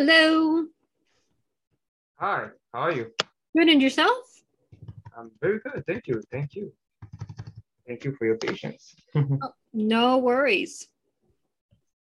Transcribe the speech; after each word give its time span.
Hello. 0.00 0.64
Hi, 2.16 2.46
how 2.72 2.80
are 2.80 2.92
you? 2.92 3.12
Good 3.54 3.68
and 3.68 3.82
yourself? 3.82 4.16
I'm 5.14 5.30
very 5.42 5.58
good. 5.58 5.84
Thank 5.86 6.06
you. 6.06 6.22
Thank 6.32 6.54
you. 6.54 6.72
Thank 7.86 8.04
you 8.06 8.16
for 8.16 8.24
your 8.24 8.38
patience. 8.38 8.96
Oh, 9.14 9.52
no 9.74 10.16
worries. 10.16 10.88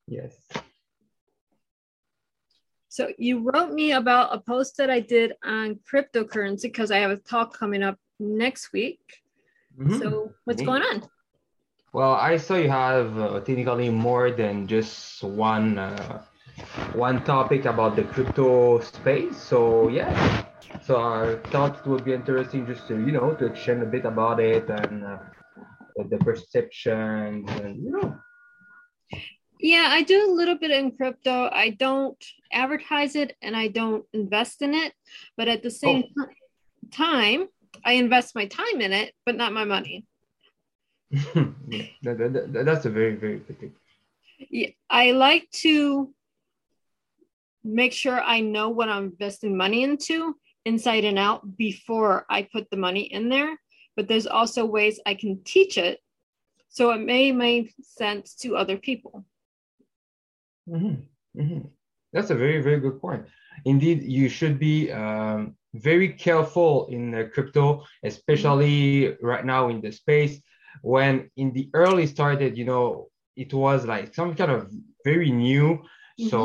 yes. 0.07 0.35
So 2.91 3.09
you 3.17 3.51
wrote 3.51 3.73
me 3.73 3.93
about 3.93 4.35
a 4.35 4.41
post 4.41 4.77
that 4.77 4.91
I 4.91 5.01
did 5.01 5.33
on 5.43 5.81
cryptocurrency 5.91 6.65
because 6.65 6.91
I 6.91 6.99
have 6.99 7.13
a 7.13 7.17
talk 7.17 7.57
coming 7.57 7.83
up 7.83 7.97
next 8.19 8.75
week. 8.75 9.01
Mhm. 9.79 9.99
So 9.99 10.35
what's 10.45 10.61
going 10.61 10.83
on? 10.83 11.09
Well, 11.95 12.13
I 12.13 12.37
saw 12.37 12.57
you 12.57 12.69
have 12.69 13.19
uh, 13.19 13.41
technically 13.41 13.89
more 13.89 14.31
than 14.31 14.67
just 14.67 15.23
one 15.25 15.79
uh, 15.79 16.23
one 16.95 17.23
topic 17.25 17.65
about 17.65 17.97
the 17.97 18.05
crypto 18.05 18.81
space. 18.81 19.37
So 19.37 19.89
yeah, 19.89 20.45
so 20.83 20.97
I 21.01 21.37
thought 21.51 21.79
it 21.79 21.87
would 21.87 22.05
be 22.05 22.13
interesting 22.13 22.67
just 22.67 22.87
to 22.89 22.95
you 22.95 23.13
know 23.13 23.35
to 23.35 23.47
exchange 23.47 23.83
a 23.83 23.87
bit 23.87 24.05
about 24.05 24.41
it 24.41 24.69
and 24.69 25.05
uh, 25.05 25.19
the 26.09 26.19
perceptions 26.19 27.49
and 27.63 27.83
you 27.85 27.91
know. 27.91 28.19
Yeah, 29.63 29.89
I 29.91 30.03
do 30.03 30.25
a 30.25 30.33
little 30.33 30.57
bit 30.57 30.71
in 30.71 30.97
crypto. 30.97 31.51
I 31.53 31.71
don't 31.71 32.17
advertise 32.51 33.15
it 33.15 33.37
and 33.43 33.55
I 33.55 33.69
don't 33.69 34.07
invest 34.15 34.63
in 34.63 34.73
it, 34.75 34.95
but 35.37 35.49
at 35.49 35.63
the 35.63 35.71
same 35.71 36.05
Oh. 36.17 36.25
ti- 36.25 36.91
time, 36.91 37.49
I 37.85 37.93
invest 37.93 38.35
my 38.35 38.47
time 38.47 38.81
in 38.81 38.93
it, 38.95 39.13
but 39.27 39.37
not 39.37 39.53
my 39.53 39.65
money. 39.65 40.07
yeah, 41.11 41.45
that, 42.03 42.49
that- 42.53 42.65
that's 42.65 42.87
a 42.87 42.91
very 42.91 43.17
very 43.17 43.39
good 43.41 43.59
thing. 43.61 43.75
Yeah, 44.49 44.71
I 44.89 45.11
like 45.13 45.51
to 45.67 46.15
make 47.65 47.93
sure 47.93 48.21
I 48.21 48.41
know 48.41 48.71
what 48.71 48.89
I'm 48.89 49.05
investing 49.05 49.57
money 49.57 49.83
into 49.83 50.35
inside 50.65 51.05
and 51.05 51.19
out 51.19 51.57
before 51.57 52.27
I 52.29 52.43
put 52.43 52.71
the 52.71 52.77
money 52.77 53.03
in 53.03 53.29
there. 53.29 53.59
But 53.97 54.09
there's 54.09 54.27
also 54.27 54.65
ways 54.65 55.01
I 55.05 55.15
can 55.15 55.43
teach 55.45 55.79
it 55.79 55.99
so 56.69 56.93
it 56.93 57.01
may 57.01 57.33
make 57.33 57.75
sense 57.83 58.35
to 58.37 58.57
other 58.57 58.79
people. 58.79 59.25
Mhm, 60.69 61.03
mhm. 61.37 61.71
That's 62.13 62.31
a 62.31 62.35
very, 62.35 62.63
very 62.63 62.81
good 62.81 63.01
point. 63.01 63.27
Indeed, 63.65 64.03
you 64.03 64.29
should 64.29 64.59
be 64.59 64.91
um, 64.91 65.57
very 65.75 66.09
careful 66.09 66.87
in 66.87 67.31
crypto, 67.33 67.85
especially 68.05 69.17
right 69.21 69.45
now 69.45 69.69
in 69.69 69.81
the 69.81 69.93
space. 69.93 70.41
When 70.83 71.31
in 71.37 71.53
the 71.53 71.69
early 71.75 72.07
started, 72.07 72.57
you 72.57 72.65
know, 72.65 73.11
it 73.37 73.53
was 73.53 73.87
like 73.87 74.15
some 74.15 74.35
kind 74.35 74.51
of 74.51 74.71
very 75.05 75.31
new. 75.31 75.83
So 76.29 76.41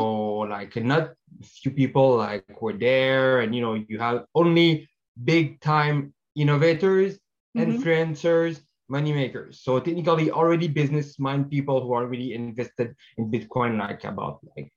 like 0.47 0.75
not 0.77 1.13
few 1.43 1.71
people 1.71 2.17
like 2.17 2.61
were 2.61 2.73
there, 2.77 3.41
and 3.41 3.53
you 3.55 3.61
know, 3.61 3.73
you 3.75 3.99
have 3.99 4.25
only 4.33 4.87
big 5.23 5.59
time 5.61 6.13
innovators, 6.35 7.19
Mhm. 7.55 7.63
influencers, 7.65 8.61
money 8.89 9.11
makers. 9.13 9.61
So 9.61 9.79
technically 9.79 10.31
already 10.31 10.67
business 10.67 11.17
mind 11.19 11.49
people 11.49 11.81
who 11.81 11.93
already 11.93 12.33
invested 12.33 12.95
in 13.17 13.31
Bitcoin 13.31 13.77
like 13.77 14.03
about 14.03 14.39
like 14.55 14.71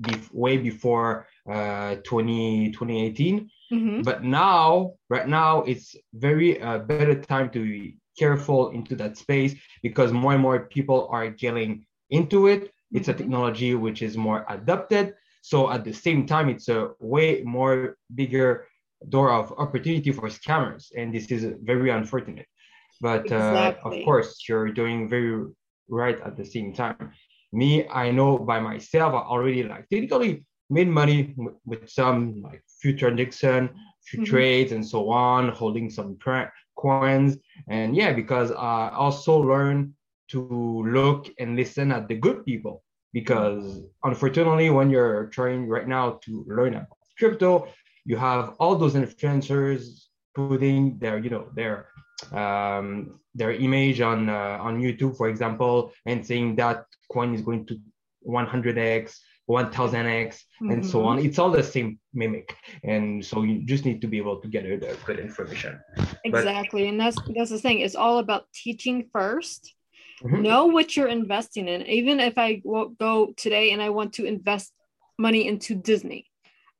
bef- 0.00 0.32
way 0.32 0.56
before 0.58 1.26
uh 1.50 1.96
20, 2.04 2.70
2018. 2.72 3.50
Mhm. 3.72 4.04
But 4.04 4.24
now, 4.24 4.94
right 5.08 5.28
now, 5.28 5.62
it's 5.62 5.96
very 6.14 6.60
uh, 6.60 6.78
better 6.78 7.14
time 7.20 7.50
to 7.50 7.60
be 7.60 7.96
careful 8.18 8.70
into 8.70 8.94
that 8.96 9.16
space 9.16 9.54
because 9.82 10.12
more 10.12 10.32
and 10.32 10.42
more 10.42 10.60
people 10.66 11.08
are 11.10 11.28
getting 11.30 11.84
into 12.10 12.46
it. 12.46 12.72
It's 12.92 13.08
a 13.08 13.12
Mhm. 13.12 13.18
technology 13.18 13.74
which 13.74 14.02
is 14.02 14.16
more 14.16 14.44
adapted. 14.48 15.14
So 15.42 15.70
at 15.70 15.84
the 15.84 15.92
same 15.92 16.26
time, 16.26 16.48
it's 16.48 16.68
a 16.68 16.90
way 17.00 17.42
more 17.44 17.96
bigger 18.14 18.66
door 19.08 19.30
of 19.32 19.52
opportunity 19.58 20.12
for 20.12 20.28
scammers, 20.28 20.90
and 20.96 21.14
this 21.14 21.26
is 21.30 21.44
very 21.62 21.90
unfortunate. 21.90 22.46
But 23.00 23.30
uh, 23.32 23.74
of 23.84 24.00
course, 24.02 24.48
you're 24.48 24.70
doing 24.72 25.08
very 25.08 25.46
right 25.88 26.20
at 26.20 26.36
the 26.36 26.44
same 26.44 26.72
time. 26.72 27.12
Me, 27.52 27.86
I 27.88 28.10
know 28.10 28.38
by 28.38 28.60
myself, 28.60 29.14
I 29.14 29.18
already 29.18 29.62
like 29.62 29.88
technically 29.88 30.44
made 30.70 30.88
money 30.88 31.34
with, 31.36 31.54
with 31.64 31.88
some 31.88 32.42
like 32.42 32.62
future 32.80 33.10
Nixon, 33.10 33.70
few 34.06 34.20
Mhm. 34.20 34.24
trades 34.24 34.72
and 34.72 34.84
so 34.86 35.10
on, 35.10 35.48
holding 35.50 35.90
some 35.90 36.16
coins. 36.76 37.38
And 37.68 37.96
yeah, 37.96 38.12
because 38.12 38.50
I 38.52 38.90
also 38.94 39.38
learned 39.38 39.92
to 40.28 40.84
look 40.86 41.28
and 41.38 41.56
listen 41.56 41.92
at 41.92 42.08
the 42.08 42.16
good 42.16 42.44
people. 42.44 42.82
Because 43.12 43.80
unfortunately, 44.04 44.68
when 44.70 44.90
you're 44.90 45.26
trying 45.26 45.66
right 45.68 45.88
now 45.88 46.18
to 46.24 46.44
learn 46.46 46.74
about 46.74 46.98
crypto, 47.18 47.68
you 48.04 48.16
have 48.16 48.54
all 48.58 48.76
those 48.76 48.94
influencers 48.94 50.04
putting 50.34 50.98
their, 50.98 51.18
you 51.18 51.30
know, 51.30 51.48
their 51.54 51.88
um, 52.32 53.20
their 53.34 53.52
image 53.52 54.00
on 54.00 54.28
uh, 54.28 54.58
on 54.60 54.80
YouTube, 54.80 55.16
for 55.16 55.28
example, 55.28 55.92
and 56.06 56.26
saying 56.26 56.56
that 56.56 56.84
coin 57.12 57.34
is 57.34 57.42
going 57.42 57.66
to 57.66 57.78
100x, 58.26 59.18
1000x, 59.48 60.40
and 60.60 60.84
so 60.84 60.98
Mhm. 61.00 61.06
on. 61.06 61.18
It's 61.18 61.38
all 61.38 61.50
the 61.50 61.62
same 61.62 61.98
mimic, 62.12 62.56
and 62.82 63.24
so 63.24 63.42
you 63.42 63.62
just 63.62 63.84
need 63.84 64.00
to 64.00 64.08
be 64.08 64.18
able 64.18 64.40
to 64.40 64.48
get 64.48 64.64
the 64.64 64.96
good 65.06 65.18
information. 65.20 65.78
Exactly. 66.24 66.88
And 66.88 66.98
that's 67.00 67.16
that's 67.34 67.50
the 67.50 67.58
thing. 67.58 67.80
It's 67.80 67.94
all 67.94 68.18
about 68.18 68.46
teaching 68.52 69.08
1st 69.12 69.75
Mhm. 70.22 70.42
Know 70.42 70.66
what 70.66 70.96
you're 70.96 71.08
investing 71.08 71.68
in. 71.68 71.86
Even 71.86 72.20
if 72.20 72.38
I 72.38 72.62
go 72.98 73.32
today 73.36 73.72
and 73.72 73.82
I 73.82 73.90
want 73.90 74.14
to 74.14 74.24
invest 74.24 74.72
money 75.18 75.46
into 75.46 75.74
Disney, 75.74 76.30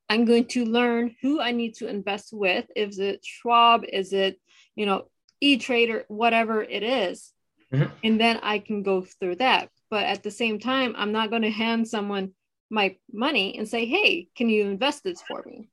I'm 0.09 0.25
going 0.25 0.45
to 0.45 0.65
learn 0.65 1.15
who 1.21 1.41
I 1.41 1.51
need 1.51 1.75
to 1.75 1.87
invest 1.87 2.33
with. 2.33 2.65
Is 2.75 2.99
it 2.99 3.25
Schwab? 3.25 3.83
Is 3.91 4.13
it, 4.13 4.39
you 4.75 4.85
know, 4.85 5.09
E-Trader, 5.41 6.05
whatever 6.07 6.63
it 6.63 6.83
is. 6.83 7.33
Mhm. 7.71 7.91
And 8.03 8.19
then 8.19 8.39
I 8.41 8.59
can 8.59 8.83
go 8.83 9.01
through 9.01 9.35
that. 9.35 9.69
But 9.89 10.05
at 10.05 10.23
the 10.23 10.31
same 10.31 10.59
time, 10.59 10.95
I'm 10.97 11.11
not 11.11 11.29
going 11.29 11.43
to 11.43 11.51
hand 11.51 11.87
someone 11.87 12.33
my 12.69 12.97
money 13.11 13.57
and 13.57 13.67
say, 13.67 13.85
hey, 13.85 14.27
can 14.35 14.49
you 14.49 14.65
invest 14.65 15.03
this 15.03 15.21
for 15.21 15.43
me? 15.45 15.69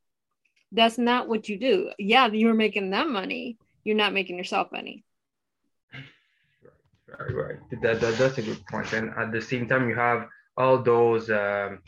That's 0.70 0.98
not 0.98 1.28
what 1.28 1.48
you 1.48 1.56
do. 1.58 1.90
Yeah, 1.98 2.26
you're 2.26 2.54
making 2.54 2.90
them 2.90 3.12
money. 3.12 3.58
You're 3.84 3.96
not 3.96 4.12
making 4.12 4.36
yourself 4.38 4.70
money. 4.70 5.04
Right, 7.18 7.34
right. 7.34 7.80
That, 7.82 8.00
that, 8.00 8.18
that's 8.18 8.38
a 8.38 8.42
good 8.42 8.64
point. 8.66 8.92
And 8.92 9.10
at 9.16 9.32
the 9.32 9.40
same 9.40 9.68
time, 9.68 9.88
you 9.88 9.94
have 9.94 10.28
all 10.56 10.78
those 10.82 11.30
um, 11.30 11.80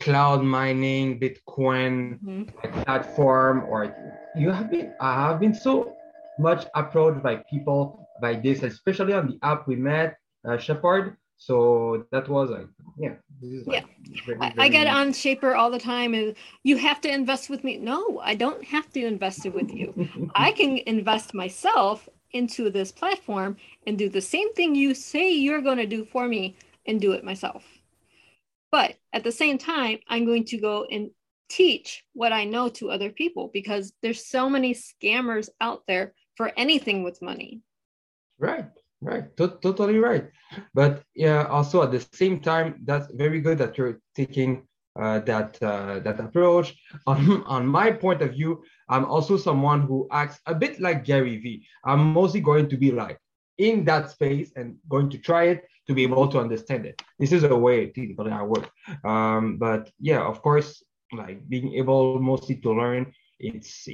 cloud 0.00 0.42
mining, 0.42 1.20
Bitcoin 1.20 2.20
Mhm. 2.20 2.84
platform, 2.84 3.64
or 3.68 3.94
you 4.36 4.50
have 4.50 4.70
been. 4.70 4.92
I 5.00 5.14
have 5.28 5.40
been 5.40 5.54
so 5.54 5.96
much 6.38 6.66
approached 6.74 7.22
by 7.22 7.36
people 7.50 8.06
by 8.20 8.34
this, 8.34 8.62
especially 8.62 9.12
on 9.12 9.26
the 9.28 9.38
app 9.42 9.66
we 9.66 9.76
met, 9.76 10.16
uh, 10.46 10.56
Shapr. 10.56 11.16
So 11.36 12.06
that 12.12 12.28
was 12.28 12.50
like, 12.50 12.68
yeah, 12.98 13.14
this 13.40 13.52
is 13.52 13.66
like 13.66 13.84
very, 14.24 14.38
I, 14.40 14.52
I 14.58 14.68
get 14.68 14.86
on 14.86 15.08
Shapr 15.08 15.56
all 15.56 15.70
the 15.70 15.80
time 15.80 16.14
and 16.14 16.34
you 16.62 16.76
have 16.76 17.00
to 17.02 17.10
invest 17.12 17.50
with 17.50 17.64
me. 17.64 17.76
No, 17.76 18.20
I 18.22 18.34
don't 18.34 18.64
have 18.64 18.90
to 18.92 19.04
invest 19.04 19.44
it 19.44 19.54
with 19.54 19.74
you. 19.74 19.92
I 20.34 20.52
can 20.52 20.78
invest 20.86 21.34
myself 21.34 22.08
into 22.34 22.68
this 22.68 22.92
platform 22.92 23.56
and 23.86 23.96
do 23.96 24.08
the 24.08 24.20
same 24.20 24.52
thing 24.52 24.74
you 24.74 24.92
say 24.94 25.32
you're 25.32 25.62
going 25.62 25.78
to 25.78 25.86
do 25.86 26.04
for 26.04 26.28
me 26.28 26.56
and 26.86 27.00
do 27.00 27.12
it 27.12 27.24
myself. 27.24 27.64
But 28.70 28.96
at 29.12 29.24
the 29.24 29.32
same 29.32 29.56
time, 29.56 29.98
I'm 30.08 30.26
going 30.26 30.44
to 30.46 30.58
go 30.58 30.84
and 30.90 31.10
teach 31.48 32.04
what 32.12 32.32
I 32.32 32.44
know 32.44 32.68
to 32.70 32.90
other 32.90 33.10
people 33.10 33.50
because 33.52 33.92
there's 34.02 34.26
so 34.26 34.50
many 34.50 34.74
scammers 34.74 35.48
out 35.60 35.82
there 35.86 36.12
for 36.36 36.52
anything 36.56 37.04
with 37.04 37.22
money. 37.22 37.62
Right, 38.38 38.70
right, 39.00 39.34
to- 39.36 39.58
totally 39.62 39.98
right. 39.98 40.28
But 40.74 41.02
yeah, 41.14 41.44
also 41.44 41.82
at 41.82 41.92
the 41.92 42.04
same 42.12 42.40
time, 42.40 42.80
that's 42.84 43.12
very 43.14 43.40
good 43.40 43.58
that 43.58 43.78
you're 43.78 44.00
taking 44.14 44.66
uh, 45.00 45.20
that 45.20 45.60
uh, 45.62 45.98
that 46.00 46.20
approach. 46.20 46.74
On, 47.06 47.42
on 47.46 47.66
my 47.66 47.90
point 47.90 48.22
of 48.22 48.32
view, 48.32 48.62
I'm 48.88 49.04
also 49.04 49.36
someone 49.36 49.82
who 49.82 50.08
acts 50.10 50.40
a 50.46 50.54
bit 50.54 50.80
like 50.80 51.04
Gary 51.04 51.38
Vee. 51.38 51.66
I'm 51.84 52.12
mostly 52.12 52.40
going 52.40 52.68
to 52.68 52.76
be 52.76 52.90
like 52.92 53.18
in 53.58 53.84
that 53.84 54.10
space 54.10 54.52
and 54.56 54.76
going 54.88 55.10
to 55.10 55.18
try 55.18 55.44
it 55.44 55.64
to 55.86 55.94
be 55.94 56.02
able 56.02 56.28
to 56.28 56.38
understand 56.40 56.86
it. 56.86 57.00
This 57.18 57.32
is 57.32 57.44
a 57.44 57.56
way 57.56 57.90
typically 57.90 58.30
I 58.32 58.42
work. 58.42 58.70
Um, 59.04 59.58
but 59.58 59.90
yeah, 60.00 60.22
of 60.22 60.42
course, 60.42 60.82
like 61.12 61.48
being 61.48 61.74
able 61.74 62.18
mostly 62.20 62.56
to 62.56 62.72
learn, 62.72 63.12
it's 63.38 63.88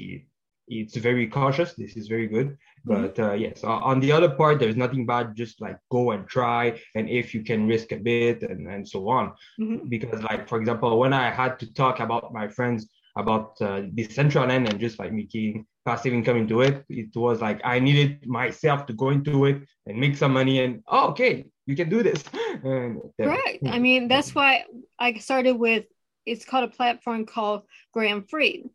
it's 0.69 0.97
very 0.97 1.27
cautious. 1.27 1.75
This 1.75 1.97
is 1.97 2.07
very 2.07 2.29
good. 2.29 2.57
But 2.85 3.19
uh, 3.19 3.33
yes, 3.33 3.65
uh, 3.65 3.79
on 3.91 4.01
the 4.01 4.13
other 4.13 4.31
part, 4.31 4.61
there's 4.61 4.77
nothing 4.77 5.05
bad. 5.05 5.35
Just 5.35 5.61
like 5.61 5.79
go 5.91 6.13
and 6.13 6.27
try, 6.29 6.81
and 6.95 7.11
if 7.11 7.35
you 7.35 7.43
can 7.43 7.67
risk 7.67 7.93
a 7.93 7.97
bit, 7.97 8.43
and 8.43 8.69
and 8.69 8.89
so 8.89 9.09
on. 9.09 9.33
Mhm. 9.61 9.89
Because 9.91 10.23
like 10.23 10.49
for 10.49 10.59
example, 10.59 10.99
when 10.99 11.13
I 11.13 11.31
had 11.31 11.59
to 11.61 11.73
talk 11.75 12.01
about 12.01 12.33
my 12.33 12.49
friends 12.49 12.89
about 13.17 13.57
uh, 13.61 13.83
Decentraland 13.83 14.69
and 14.69 14.79
just 14.79 14.99
like 14.99 15.13
making 15.13 15.67
passive 15.85 16.13
income 16.13 16.37
into 16.37 16.61
it, 16.63 16.85
it 16.89 17.15
was 17.15 17.41
like 17.41 17.61
I 17.65 17.79
needed 17.79 18.27
myself 18.27 18.87
to 18.87 18.93
go 18.93 19.11
into 19.11 19.47
it 19.47 19.63
and 19.87 19.99
make 19.99 20.17
some 20.17 20.33
money. 20.33 20.63
And 20.63 20.83
oh, 20.89 21.09
okay, 21.11 21.47
you 21.67 21.77
can 21.77 21.89
do 21.89 22.03
this. 22.03 22.23
and, 22.65 22.99
uh, 23.21 23.27
Right. 23.27 23.61
I 23.67 23.79
mean, 23.79 24.09
that's 24.09 24.35
why 24.35 24.65
I 24.99 25.15
started 25.15 25.53
with 25.53 25.85
it's 26.27 26.45
called 26.45 26.65
a 26.65 26.69
platform 26.69 27.27
called 27.27 27.63
GramFree. 27.97 28.69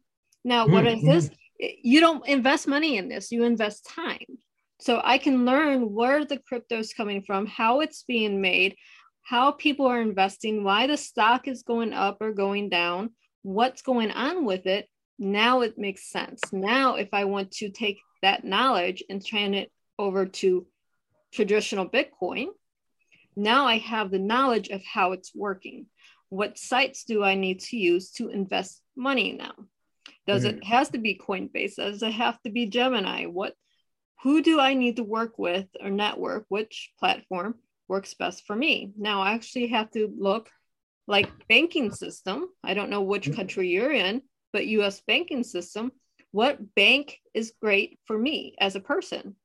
Now, 0.43 0.67
what 0.67 0.85
mm-hmm. 0.85 1.09
is 1.09 1.27
this? 1.27 1.37
You 1.83 2.01
don't 2.01 2.27
invest 2.27 2.67
money 2.67 2.97
in 2.97 3.07
this, 3.07 3.31
you 3.31 3.43
invest 3.43 3.85
time. 3.85 4.25
So 4.79 5.01
I 5.03 5.17
can 5.17 5.45
learn 5.45 5.93
where 5.93 6.25
the 6.25 6.37
crypto 6.37 6.79
is 6.79 6.93
coming 6.93 7.23
from, 7.23 7.45
how 7.45 7.79
it's 7.79 8.03
being 8.03 8.41
made, 8.41 8.75
how 9.23 9.51
people 9.51 9.85
are 9.87 10.01
investing, 10.01 10.63
why 10.63 10.87
the 10.87 10.97
stock 10.97 11.47
is 11.47 11.63
going 11.63 11.93
up 11.93 12.17
or 12.19 12.33
going 12.33 12.69
down, 12.69 13.11
what's 13.45 13.83
going 13.83 14.09
on 14.09 14.43
with 14.43 14.65
it. 14.65 14.89
Now 15.19 15.61
it 15.61 15.77
makes 15.77 16.09
sense. 16.09 16.41
Now, 16.51 16.95
if 16.95 17.09
I 17.13 17.25
want 17.25 17.51
to 17.51 17.69
take 17.69 17.99
that 18.23 18.43
knowledge 18.43 19.03
and 19.07 19.23
turn 19.23 19.53
it 19.53 19.71
over 19.99 20.25
to 20.25 20.65
traditional 21.31 21.87
Bitcoin, 21.87 22.47
now 23.35 23.65
I 23.67 23.77
have 23.77 24.09
the 24.09 24.19
knowledge 24.19 24.69
of 24.69 24.83
how 24.83 25.11
it's 25.11 25.31
working. 25.35 25.85
What 26.29 26.57
sites 26.57 27.03
do 27.03 27.23
I 27.23 27.35
need 27.35 27.59
to 27.61 27.77
use 27.77 28.11
to 28.13 28.29
invest 28.29 28.81
money 28.95 29.33
now? 29.33 29.53
Does 30.25 30.43
mm-hmm. 30.43 30.57
it 30.57 30.63
has 30.63 30.89
to 30.89 30.97
be 30.97 31.21
Coinbase? 31.23 31.75
Does 31.75 32.01
it 32.01 32.13
have 32.13 32.41
to 32.41 32.49
be 32.49 32.65
Gemini? 32.65 33.27
What 33.27 33.53
who 34.23 34.41
do 34.41 34.59
I 34.59 34.73
need 34.73 34.95
to 34.95 35.03
work 35.03 35.37
with 35.37 35.67
or 35.79 35.91
network? 35.91 36.45
Which 36.49 36.91
platform 36.99 37.55
works 37.87 38.15
best 38.15 38.43
for 38.47 38.55
me? 38.55 38.91
Now 38.97 39.21
I 39.21 39.33
actually 39.33 39.67
have 39.67 39.91
to 39.91 40.11
look 40.17 40.49
like 41.07 41.29
banking 41.47 41.91
system. 41.91 42.47
I 42.63 42.73
don't 42.73 42.89
know 42.89 43.01
which 43.01 43.25
mm-hmm. 43.25 43.35
country 43.35 43.69
you're 43.69 43.91
in, 43.91 44.21
but 44.53 44.67
US 44.67 45.01
banking 45.07 45.43
system. 45.43 45.91
What 46.31 46.75
bank 46.75 47.19
is 47.33 47.53
great 47.61 47.99
for 48.05 48.17
me 48.17 48.55
as 48.59 48.75
a 48.75 48.81
person? 48.81 49.35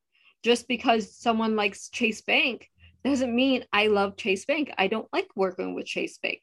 Just 0.42 0.66
because 0.66 1.16
someone 1.16 1.54
likes 1.54 1.90
Chase 1.90 2.22
Bank 2.22 2.68
doesn't 3.04 3.34
mean 3.34 3.64
I 3.72 3.86
love 3.88 4.16
Chase 4.16 4.44
Bank. 4.44 4.72
I 4.76 4.88
don't 4.88 5.08
like 5.12 5.28
working 5.36 5.74
with 5.74 5.86
Chase 5.86 6.18
Bank. 6.18 6.40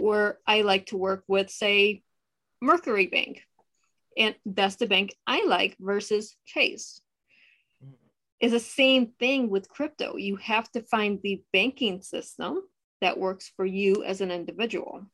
Or 0.00 0.38
I 0.46 0.62
like 0.62 0.86
to 0.86 0.96
work 0.96 1.24
with, 1.28 1.50
say, 1.50 2.02
Mercury 2.60 3.06
Bank. 3.06 3.42
And 4.16 4.34
that's 4.46 4.76
the 4.76 4.86
bank 4.86 5.14
I 5.26 5.44
like 5.44 5.76
versus 5.78 6.36
Chase. 6.46 7.00
It's 8.40 8.52
the 8.52 8.60
same 8.60 9.12
thing 9.18 9.48
with 9.48 9.68
crypto. 9.68 10.16
You 10.16 10.36
have 10.36 10.70
to 10.72 10.82
find 10.82 11.20
the 11.22 11.42
banking 11.52 12.02
system 12.02 12.62
that 13.00 13.18
works 13.18 13.52
for 13.56 13.64
you 13.64 14.04
as 14.04 14.20
an 14.20 14.30
individual. 14.30 15.06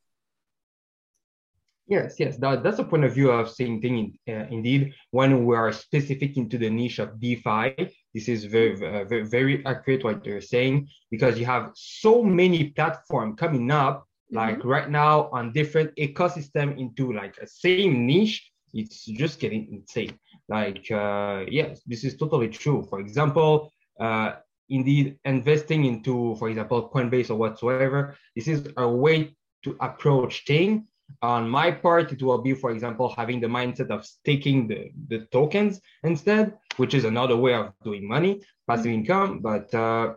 Yes, 1.88 2.14
yes, 2.18 2.36
that, 2.38 2.62
that's 2.62 2.78
a 2.78 2.84
point 2.84 3.04
of 3.04 3.12
view 3.12 3.30
of 3.30 3.50
same 3.50 3.80
thing. 3.80 4.16
In, 4.26 4.34
uh, 4.34 4.46
indeed, 4.50 4.94
when 5.10 5.44
we 5.44 5.56
are 5.56 5.72
specific 5.72 6.36
into 6.36 6.56
the 6.56 6.70
niche 6.70 7.00
of 7.00 7.20
DeFi, 7.20 7.74
this 8.14 8.28
is 8.28 8.44
very, 8.44 8.74
uh, 8.74 9.04
very, 9.04 9.26
very 9.26 9.66
accurate 9.66 10.04
what 10.04 10.24
you're 10.24 10.40
saying 10.40 10.88
because 11.10 11.38
you 11.38 11.44
have 11.44 11.72
so 11.74 12.22
many 12.22 12.70
platforms 12.70 13.34
coming 13.38 13.70
up, 13.70 14.06
mm-hmm. 14.32 14.36
like 14.36 14.64
right 14.64 14.90
now 14.90 15.28
on 15.32 15.52
different 15.52 15.94
ecosystem 15.96 16.78
into 16.78 17.12
like 17.12 17.36
a 17.38 17.46
same 17.46 18.06
niche. 18.06 18.48
It's 18.72 19.04
just 19.04 19.38
getting 19.38 19.68
insane. 19.70 20.18
Like, 20.48 20.90
uh, 20.90 21.44
yes, 21.50 21.82
this 21.84 22.04
is 22.04 22.16
totally 22.16 22.48
true. 22.48 22.86
For 22.88 23.00
example, 23.00 23.70
uh, 24.00 24.36
indeed, 24.72 25.18
investing 25.24 25.84
into, 25.84 26.34
for 26.36 26.48
example, 26.48 26.90
Coinbase 26.92 27.30
or 27.30 27.36
whatsoever, 27.36 28.16
this 28.34 28.48
is 28.48 28.68
a 28.76 28.88
way 28.88 29.36
to 29.64 29.76
approach 29.80 30.44
things 30.46 30.82
on 31.20 31.48
my 31.48 31.70
part, 31.70 32.12
it 32.12 32.22
will 32.22 32.38
be, 32.38 32.54
for 32.54 32.70
example, 32.70 33.12
having 33.16 33.40
the 33.40 33.46
mindset 33.46 33.90
of 33.90 34.06
staking 34.06 34.66
the, 34.68 34.90
the 35.08 35.26
tokens 35.30 35.80
instead, 36.02 36.54
which 36.76 36.94
is 36.94 37.04
another 37.04 37.36
way 37.36 37.54
of 37.54 37.72
doing 37.84 38.08
money, 38.08 38.40
passive 38.66 38.86
mm-hmm. 38.86 38.94
income. 38.94 39.40
But 39.40 39.72
uh, 39.74 40.14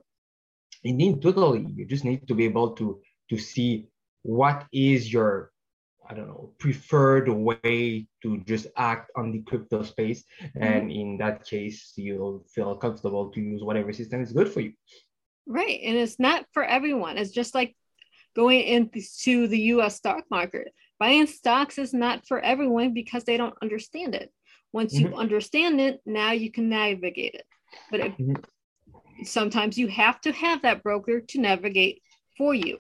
indeed, 0.84 1.22
totally, 1.22 1.68
you 1.76 1.86
just 1.86 2.06
need 2.06 2.28
to 2.28 2.36
be 2.36 2.46
able 2.46 2.72
to 2.76 3.02
to 3.30 3.38
see 3.40 3.88
what 4.22 4.66
is 4.72 5.12
your 5.12 5.52
I 6.10 6.14
don't 6.14 6.28
know, 6.28 6.52
preferred 6.60 7.30
way 7.30 8.08
to 8.22 8.38
just 8.46 8.68
act 8.78 9.12
on 9.16 9.32
the 9.32 9.42
crypto 9.42 9.84
space. 9.84 10.24
Mm-hmm. 10.42 10.64
And 10.64 10.92
in 10.92 11.18
that 11.18 11.46
case, 11.46 11.94
you'll 11.96 12.46
feel 12.54 12.76
comfortable 12.76 13.32
to 13.32 13.42
use 13.42 13.64
whatever 13.64 13.92
system 13.92 14.22
is 14.22 14.32
good 14.32 14.50
for 14.52 14.62
you. 14.62 14.74
Right. 15.48 15.80
And 15.84 15.98
it's 15.98 16.20
not 16.20 16.46
for 16.54 16.64
everyone. 16.64 17.18
It's 17.18 17.32
just 17.32 17.56
like 17.56 17.76
going 18.36 18.62
into 18.62 19.48
the 19.48 19.60
US 19.60 19.96
stock 19.96 20.26
market 20.30 20.74
buying 21.00 21.28
stocks 21.28 21.78
is 21.78 21.94
not 21.94 22.28
for 22.28 22.40
everyone 22.40 22.94
because 22.94 23.24
they 23.24 23.38
don't 23.38 23.56
understand 23.62 24.16
it. 24.16 24.32
Once 24.72 24.94
mm-hmm. 24.94 25.14
you 25.14 25.16
understand 25.16 25.80
it, 25.82 26.02
now 26.06 26.32
you 26.32 26.52
can 26.52 26.70
navigate 26.70 27.36
it. 27.36 27.46
But 27.92 28.00
if, 28.02 28.14
mm-hmm. 28.14 29.24
sometimes 29.24 29.78
you 29.78 29.88
have 29.88 30.20
to 30.22 30.32
have 30.32 30.62
that 30.62 30.84
broker 30.84 31.22
to 31.22 31.40
navigate 31.40 32.02
for 32.38 32.54
you. 32.54 32.78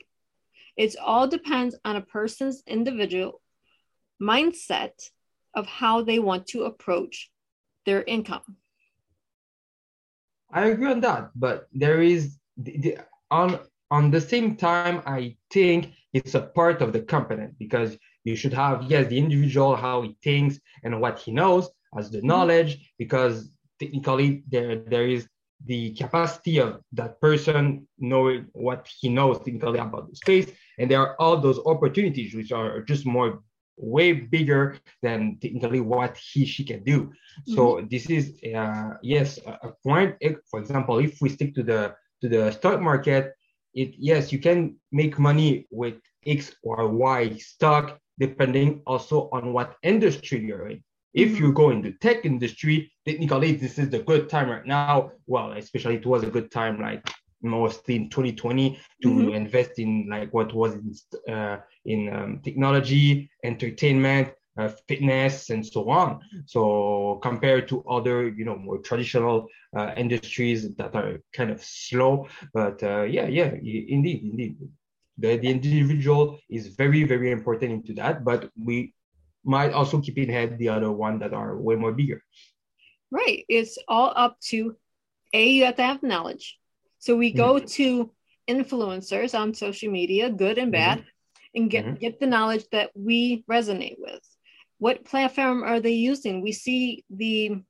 It 0.77 0.95
all 1.03 1.27
depends 1.27 1.75
on 1.85 1.95
a 1.95 2.01
person's 2.01 2.63
individual 2.67 3.41
mindset 4.21 5.09
of 5.53 5.65
how 5.67 6.01
they 6.01 6.19
want 6.19 6.47
to 6.47 6.63
approach 6.63 7.31
their 7.85 8.03
income. 8.03 8.57
I 10.51 10.67
agree 10.67 10.91
on 10.91 11.01
that, 11.01 11.31
but 11.35 11.67
there 11.73 12.01
is 12.01 12.37
the, 12.57 12.77
the, 12.77 12.97
on 13.31 13.59
on 13.91 14.11
the 14.11 14.21
same 14.21 14.55
time, 14.55 15.01
I 15.05 15.37
think 15.51 15.91
it's 16.11 16.33
a 16.33 16.41
part 16.41 16.81
of 16.81 16.91
the 16.91 17.01
component 17.01 17.57
because 17.59 17.97
you 18.23 18.35
should 18.35 18.53
have, 18.53 18.83
yes, 18.89 19.07
the 19.07 19.17
individual, 19.17 19.75
how 19.75 20.01
he 20.01 20.17
thinks 20.23 20.59
and 20.83 20.99
what 20.99 21.19
he 21.19 21.31
knows 21.31 21.69
as 21.97 22.09
the 22.09 22.21
knowledge, 22.21 22.93
because 22.97 23.51
technically 23.79 24.43
there, 24.49 24.77
there 24.77 25.07
is 25.07 25.27
the 25.65 25.93
capacity 25.95 26.59
of 26.59 26.81
that 26.93 27.19
person 27.19 27.87
knowing 27.97 28.47
what 28.53 28.87
he 28.99 29.09
knows 29.09 29.37
technically 29.39 29.79
about 29.79 30.09
the 30.09 30.15
space. 30.15 30.51
And 30.77 30.89
there 30.89 30.99
are 30.99 31.19
all 31.19 31.37
those 31.37 31.59
opportunities 31.65 32.33
which 32.35 32.51
are 32.51 32.81
just 32.81 33.05
more 33.05 33.41
way 33.77 34.13
bigger 34.13 34.77
than 35.01 35.37
technically 35.41 35.81
what 35.81 36.17
he 36.17 36.45
she 36.45 36.63
can 36.63 36.83
do. 36.83 36.99
Mm-hmm. 37.01 37.55
So 37.55 37.85
this 37.89 38.09
is 38.09 38.37
uh, 38.55 38.91
yes 39.01 39.39
a 39.45 39.71
point. 39.83 40.15
For 40.49 40.59
example, 40.59 40.99
if 40.99 41.17
we 41.21 41.29
stick 41.29 41.55
to 41.55 41.63
the 41.63 41.95
to 42.21 42.29
the 42.29 42.51
stock 42.51 42.79
market, 42.81 43.33
it 43.73 43.95
yes 43.97 44.31
you 44.31 44.39
can 44.39 44.77
make 44.91 45.19
money 45.19 45.67
with 45.69 45.95
x 46.25 46.55
or 46.63 46.87
y 46.87 47.35
stock 47.37 47.99
depending 48.17 48.81
also 48.87 49.29
on 49.33 49.51
what 49.51 49.75
industry 49.83 50.39
you're 50.39 50.69
in 50.69 50.81
if 51.15 51.29
mm-hmm. 51.29 51.45
you 51.45 51.53
go 51.53 51.69
in 51.71 51.81
the 51.81 51.93
tech 51.93 52.25
industry 52.25 52.91
technically 53.07 53.53
this 53.53 53.79
is 53.79 53.89
the 53.89 53.99
good 53.99 54.29
time 54.29 54.49
right 54.49 54.65
now 54.65 55.11
well 55.25 55.53
especially 55.53 55.95
it 55.95 56.05
was 56.05 56.23
a 56.23 56.29
good 56.29 56.51
time 56.51 56.79
like 56.79 57.01
mostly 57.41 57.95
in 57.95 58.09
2020 58.09 58.79
to 59.01 59.07
mm-hmm. 59.07 59.29
invest 59.33 59.79
in 59.79 60.07
like 60.09 60.33
what 60.33 60.53
was 60.53 60.73
in, 60.73 61.33
uh, 61.33 61.57
in 61.85 62.13
um, 62.13 62.39
technology 62.43 63.29
entertainment 63.43 64.29
uh, 64.57 64.69
fitness 64.87 65.49
and 65.49 65.65
so 65.65 65.89
on. 65.89 66.21
So 66.45 67.19
compared 67.21 67.67
to 67.69 67.83
other, 67.89 68.29
you 68.29 68.45
know, 68.45 68.55
more 68.55 68.77
traditional 68.77 69.47
uh, 69.75 69.91
industries 69.97 70.73
that 70.75 70.95
are 70.95 71.19
kind 71.33 71.51
of 71.51 71.61
slow, 71.61 72.27
but 72.53 72.81
uh, 72.81 73.03
yeah, 73.03 73.27
yeah, 73.27 73.51
indeed, 73.51 74.23
indeed, 74.23 74.57
the, 75.17 75.37
the 75.37 75.49
individual 75.49 76.39
is 76.49 76.67
very, 76.67 77.03
very 77.03 77.31
important 77.31 77.71
into 77.71 77.93
that. 77.95 78.23
But 78.23 78.49
we 78.57 78.93
might 79.45 79.73
also 79.73 80.01
keep 80.01 80.17
in 80.17 80.29
head 80.29 80.57
the 80.57 80.69
other 80.69 80.91
one 80.91 81.19
that 81.19 81.33
are 81.33 81.57
way 81.57 81.75
more 81.75 81.91
bigger. 81.91 82.21
Right. 83.11 83.45
It's 83.47 83.77
all 83.87 84.11
up 84.15 84.39
to 84.49 84.75
a 85.33 85.47
you 85.47 85.65
have 85.65 85.75
to 85.75 85.83
have 85.83 86.03
knowledge. 86.03 86.57
So 86.99 87.15
we 87.15 87.31
go 87.31 87.55
mm-hmm. 87.55 87.65
to 87.65 88.11
influencers 88.49 89.37
on 89.37 89.53
social 89.53 89.91
media, 89.91 90.29
good 90.29 90.57
and 90.57 90.71
bad, 90.71 90.99
mm-hmm. 90.99 91.07
and 91.55 91.69
get, 91.69 91.85
mm-hmm. 91.85 91.95
get 91.95 92.19
the 92.19 92.27
knowledge 92.27 92.65
that 92.71 92.91
we 92.95 93.43
resonate 93.49 93.95
with 93.99 94.21
what 94.77 95.05
platform 95.05 95.63
are 95.63 95.79
they 95.79 95.93
using? 95.93 96.41
We 96.41 96.51
see 96.51 97.05
the 97.09 97.61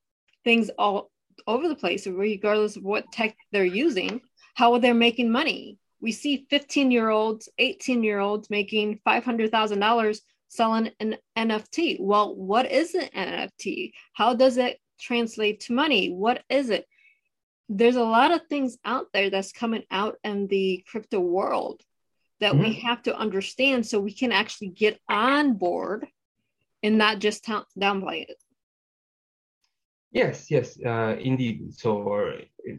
things 0.44 0.70
all 0.77 1.12
over 1.48 1.67
the 1.67 1.75
place, 1.75 2.08
regardless 2.08 2.75
of 2.75 2.84
what 2.84 3.12
tech 3.12 3.36
they're 3.51 3.65
using, 3.65 4.22
how 4.55 4.77
they're 4.79 4.94
making 4.94 5.32
money. 5.32 5.77
We 6.01 6.12
see 6.12 6.46
15 6.50 6.91
year 6.91 7.10
olds, 7.10 7.50
18 7.58 8.03
year 8.03 8.20
olds 8.20 8.50
making 8.50 9.00
$500,000 9.08 10.20
selling 10.48 10.92
an 11.00 11.18
NFT. 11.38 11.98
Well, 12.00 12.36
what 12.36 12.72
is 12.72 12.96
an 12.96 13.10
NFT? 13.16 13.92
How 14.14 14.34
does 14.34 14.58
it 14.58 14.80
translate 15.00 15.62
to 15.62 15.74
money? 15.74 16.12
What 16.12 16.44
is 16.50 16.70
it? 16.70 16.86
There's 17.68 17.96
a 17.96 18.04
lot 18.04 18.32
of 18.32 18.48
things 18.48 18.78
out 18.86 19.08
there 19.14 19.30
that's 19.30 19.52
coming 19.52 19.84
out 19.90 20.18
in 20.24 20.48
the 20.48 20.84
crypto 20.88 21.20
world 21.20 21.82
that 22.40 22.54
mm-hmm. 22.54 22.64
we 22.64 22.74
have 22.74 23.02
to 23.04 23.18
understand 23.18 23.86
so 23.86 24.00
we 24.00 24.14
can 24.14 24.32
actually 24.32 24.70
get 24.70 25.00
on 25.10 25.54
board 25.54 26.06
and 26.84 26.98
not 26.98 27.20
just 27.20 27.46
downplay 27.46 28.24
it. 28.24 28.38
Yes, 30.12 30.50
yes, 30.50 30.78
uh, 30.86 31.18
indeed. 31.20 31.74
So 31.74 32.32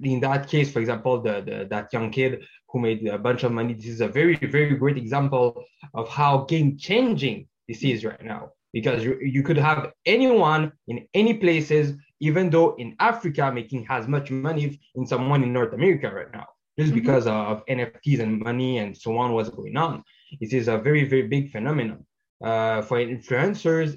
in 0.02 0.20
that 0.20 0.49
case, 0.49 0.73
for 0.73 0.80
example, 0.80 1.20
the, 1.20 1.42
the, 1.42 1.66
that 1.68 1.92
young 1.92 2.11
kid 2.11 2.46
who 2.68 2.80
made 2.80 3.06
a 3.06 3.18
bunch 3.18 3.42
of 3.44 3.52
money, 3.52 3.75
this 3.75 3.87
is 3.87 4.00
a 4.00 4.08
very, 4.08 4.37
very 4.37 4.75
great 4.76 4.96
example 4.96 5.64
of 5.92 6.08
how 6.08 6.44
game 6.44 6.78
changing 6.78 7.46
this 7.68 7.82
is 7.82 8.04
right 8.04 8.25
now. 8.25 8.50
Because 8.73 9.02
you, 9.02 9.18
you 9.20 9.42
could 9.42 9.56
have 9.56 9.92
anyone 10.04 10.73
in 10.87 11.06
any 11.14 11.35
places, 11.35 11.94
even 12.20 12.50
though 12.50 12.75
in 12.76 12.94
Africa 13.00 13.50
making 13.50 13.87
as 13.88 14.06
much 14.06 14.30
money 14.30 14.78
in 14.94 15.06
someone 15.06 15.42
in 15.42 15.52
North 15.52 15.73
America 15.73 16.11
right 16.12 16.30
now, 16.32 16.46
just 16.78 16.90
mm-hmm. 16.90 17.00
because 17.00 17.26
of 17.26 17.64
NFTs 17.66 18.20
and 18.20 18.38
money 18.40 18.78
and 18.78 18.96
so 18.96 19.16
on, 19.16 19.32
what's 19.32 19.49
going 19.49 19.76
on. 19.76 20.02
This 20.40 20.52
is 20.52 20.68
a 20.68 20.76
very, 20.76 21.04
very 21.04 21.26
big 21.26 21.50
phenomenon. 21.52 22.04
uh, 22.44 22.82
for 22.82 22.99
influencers, 22.99 23.96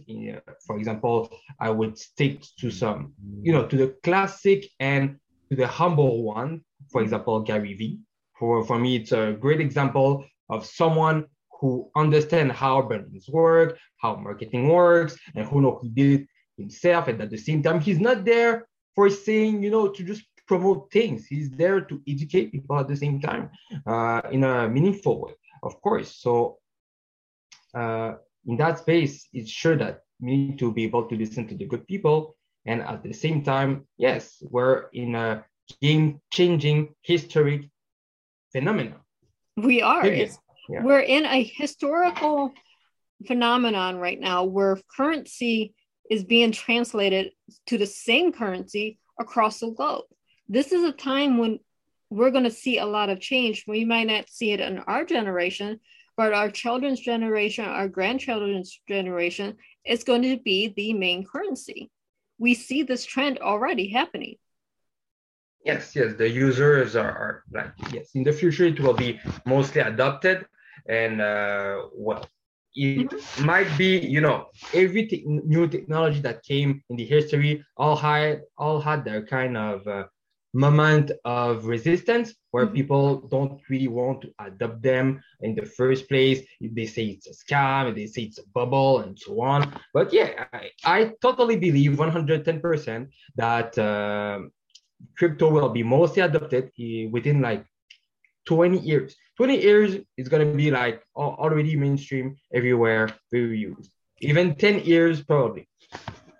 for 0.66 0.78
example, 0.78 1.30
I 1.60 1.70
would 1.70 1.98
stick 1.98 2.46
to 2.60 2.72
some, 2.72 3.14
you 3.42 3.52
know, 3.52 3.68
to 3.68 3.76
the 3.76 3.96
classic 4.04 4.66
and 4.80 5.18
to 5.50 5.56
the 5.56 5.68
humble 5.68 6.24
one. 6.24 6.62
For 6.92 7.02
example, 7.02 7.42
Gary 7.42 7.74
Vee. 7.74 8.00
For, 8.40 8.64
for 8.64 8.80
me, 8.80 8.96
it's 8.96 9.12
a 9.12 9.36
great 9.38 9.60
example 9.60 10.26
of 10.50 10.66
someone 10.66 11.26
who 11.60 11.90
understand 11.96 12.52
how 12.52 12.82
brands 12.82 13.28
work, 13.30 13.78
how 13.98 14.16
marketing 14.16 14.70
works, 14.70 15.18
and 15.36 15.46
who 15.46 15.62
know 15.62 15.80
he 15.82 15.90
did 15.90 16.22
it 16.22 16.28
himself. 16.58 17.08
And 17.08 17.22
at 17.22 17.30
the 17.30 17.38
same 17.38 17.62
time, 17.62 17.80
he's 17.82 18.00
not 18.00 18.26
there 18.26 18.68
for 18.96 19.10
saying, 19.10 19.64
you 19.64 19.70
know, 19.70 19.90
to 19.90 20.04
just 20.04 20.24
promote 20.48 20.92
things. 20.92 21.28
He's 21.28 21.52
there 21.52 21.82
to 21.82 22.02
educate 22.08 22.52
people 22.52 22.80
at 22.80 22.88
the 22.88 22.96
same 22.96 23.20
time 23.22 23.50
uh, 23.86 24.22
in 24.32 24.44
a 24.44 24.68
meaningful 24.68 25.22
way, 25.22 25.34
of 25.62 25.80
course. 25.82 26.16
So 26.16 26.58
uh, 27.74 28.14
in 28.46 28.58
that 28.58 28.80
space, 28.80 29.28
it's 29.34 29.52
sure 29.52 29.78
that 29.78 30.00
we 30.20 30.36
need 30.36 30.60
to 30.60 30.72
be 30.72 30.84
able 30.86 31.08
to 31.08 31.16
listen 31.16 31.48
to 31.48 31.56
the 31.56 31.66
good 31.66 31.86
people. 31.88 32.36
And 32.66 32.82
at 32.82 33.04
the 33.04 33.14
same 33.14 33.44
time, 33.44 33.88
yes, 33.98 34.42
we're 34.42 34.90
in 34.94 35.16
a 35.16 35.46
game 35.82 36.20
changing 36.32 36.96
historic 37.04 37.70
phenomenon. 38.52 39.00
We 39.56 39.82
are. 39.82 40.06
Yeah. 40.70 40.84
We're 40.84 41.00
in 41.00 41.26
a 41.26 41.44
historical 41.44 42.54
phenomenon 43.26 43.98
right 43.98 44.20
now 44.20 44.44
where 44.44 44.78
currency 44.96 45.74
is 46.10 46.24
being 46.24 46.52
translated 46.52 47.32
to 47.68 47.78
the 47.78 47.88
same 47.88 48.32
currency 48.32 49.00
across 49.20 49.60
the 49.60 49.72
globe. 49.72 50.06
This 50.48 50.72
is 50.72 50.84
a 50.84 50.92
time 50.92 51.38
when 51.38 51.60
we're 52.12 52.32
going 52.32 52.44
to 52.44 52.52
see 52.52 52.78
a 52.78 52.86
lot 52.86 53.10
of 53.10 53.20
change. 53.20 53.66
We 53.68 53.84
might 53.84 54.08
not 54.08 54.30
see 54.30 54.52
it 54.52 54.60
in 54.60 54.80
our 54.80 55.06
generation, 55.06 55.80
but 56.16 56.34
our 56.34 56.52
children's 56.52 57.00
generation, 57.00 57.66
our 57.66 57.88
grandchildren's 57.88 58.80
generation, 58.88 59.58
is 59.86 60.04
going 60.04 60.22
to 60.24 60.38
be 60.38 60.74
the 60.76 60.94
main 60.94 61.26
currency. 61.26 61.92
We 62.38 62.54
see 62.54 62.84
this 62.84 63.06
trend 63.06 63.40
already 63.40 63.90
happening. 63.90 64.36
Yes, 65.66 65.96
yes, 65.96 66.14
the 66.16 66.30
users 66.30 66.96
are, 66.96 67.10
are 67.10 67.44
like, 67.52 67.74
yes, 67.92 68.12
in 68.16 68.24
the 68.24 68.32
future 68.32 68.66
it 68.66 68.80
will 68.80 68.94
be 68.94 69.20
mostly 69.46 69.82
adopted. 69.82 70.46
And 70.88 71.22
uh, 71.22 71.88
well, 71.94 72.26
it 72.76 73.10
mm-hmm. 73.10 73.46
might 73.46 73.78
be, 73.78 74.00
you 74.00 74.22
know, 74.22 74.48
every 74.74 75.08
te- 75.08 75.24
new 75.26 75.68
technology 75.68 76.20
that 76.22 76.44
came 76.44 76.84
in 76.90 76.96
the 76.96 77.06
history 77.06 77.64
all 77.78 77.96
had 77.96 78.42
all 78.58 78.80
had 78.80 79.04
their 79.04 79.26
kind 79.26 79.58
of 79.58 79.88
uh, 79.88 80.06
moment 80.54 81.12
of 81.26 81.66
resistance 81.66 82.34
where 82.52 82.66
mm-hmm. 82.66 82.76
people 82.76 83.28
don't 83.28 83.62
really 83.70 83.88
want 83.88 84.22
to 84.22 84.34
adopt 84.40 84.82
them 84.82 85.22
in 85.42 85.56
the 85.56 85.66
first 85.66 86.08
place. 86.08 86.42
They 86.62 86.86
say 86.86 87.06
it's 87.06 87.28
a 87.28 87.34
scam, 87.34 87.96
they 87.96 88.08
say 88.08 88.24
it's 88.24 88.40
a 88.40 88.48
bubble, 88.54 89.00
and 89.00 89.18
so 89.18 89.42
on. 89.42 89.74
But 89.94 90.14
yeah, 90.14 90.46
I, 90.54 90.70
I 90.86 91.12
totally 91.22 91.58
believe 91.58 91.92
110% 91.92 93.08
that 93.36 93.78
uh, 93.78 94.40
crypto 95.18 95.50
will 95.50 95.70
be 95.70 95.84
mostly 95.84 96.22
adopted 96.22 96.72
within 97.12 97.42
like 97.42 97.66
20 98.48 98.80
years. 98.80 99.16
20 99.40 99.62
years 99.62 99.96
is 100.18 100.28
going 100.28 100.46
to 100.46 100.56
be 100.56 100.70
like 100.70 101.02
already 101.16 101.76
mainstream 101.76 102.36
everywhere, 102.54 103.10
very 103.32 103.58
used. 103.58 103.92
Even 104.20 104.54
10 104.54 104.82
years, 104.84 105.24
probably 105.24 105.66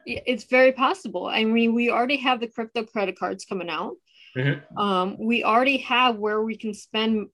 it's 0.10 0.46
very 0.46 0.72
possible. 0.72 1.28
I 1.28 1.44
mean, 1.44 1.74
we 1.74 1.90
already 1.90 2.18
have 2.18 2.40
the 2.40 2.48
crypto 2.48 2.84
credit 2.84 3.18
cards 3.18 3.46
coming 3.46 3.70
out. 3.70 3.96
Mm-hmm. 4.36 4.78
Um, 4.78 5.18
we 5.20 5.44
already 5.44 5.78
have 5.78 6.18
where 6.18 6.42
we 6.42 6.58
can 6.58 6.74
spend 6.74 7.28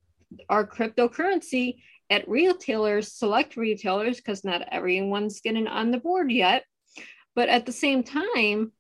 our 0.49 0.65
cryptocurrency 0.65 1.77
at 2.09 2.27
retailers, 2.27 3.13
select 3.13 3.57
retailers, 3.57 4.17
because 4.17 4.43
not 4.43 4.67
everyone's 4.71 5.41
getting 5.41 5.67
on 5.67 5.91
the 5.91 5.97
board 5.97 6.31
yet. 6.31 6.65
But 7.35 7.49
at 7.49 7.65
the 7.65 7.71
same 7.71 8.03
time, 8.03 8.71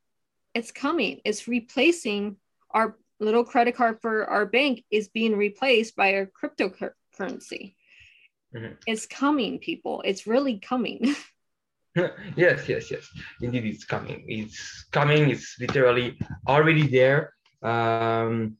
it's 0.53 0.71
coming. 0.71 1.21
It's 1.25 1.47
replacing 1.47 2.37
our 2.71 2.97
little 3.19 3.45
credit 3.45 3.75
card 3.75 3.99
for 4.01 4.25
our 4.25 4.45
bank 4.45 4.83
is 4.91 5.07
being 5.07 5.35
replaced 5.35 5.95
by 5.95 6.07
a 6.07 6.27
cryptocurrency. 6.27 7.75
Mm-hmm. 8.55 8.73
It's 8.87 9.05
coming, 9.05 9.59
people. 9.59 10.01
It's 10.05 10.27
really 10.27 10.59
coming. 10.59 11.15
yes, 12.35 12.67
yes, 12.67 12.91
yes. 12.91 13.07
Indeed, 13.41 13.65
it's 13.65 13.85
coming. 13.85 14.25
It's 14.27 14.85
coming. 14.91 15.29
It's 15.29 15.55
literally 15.59 16.17
already 16.47 16.87
there. 16.87 17.33
Um, 17.63 18.57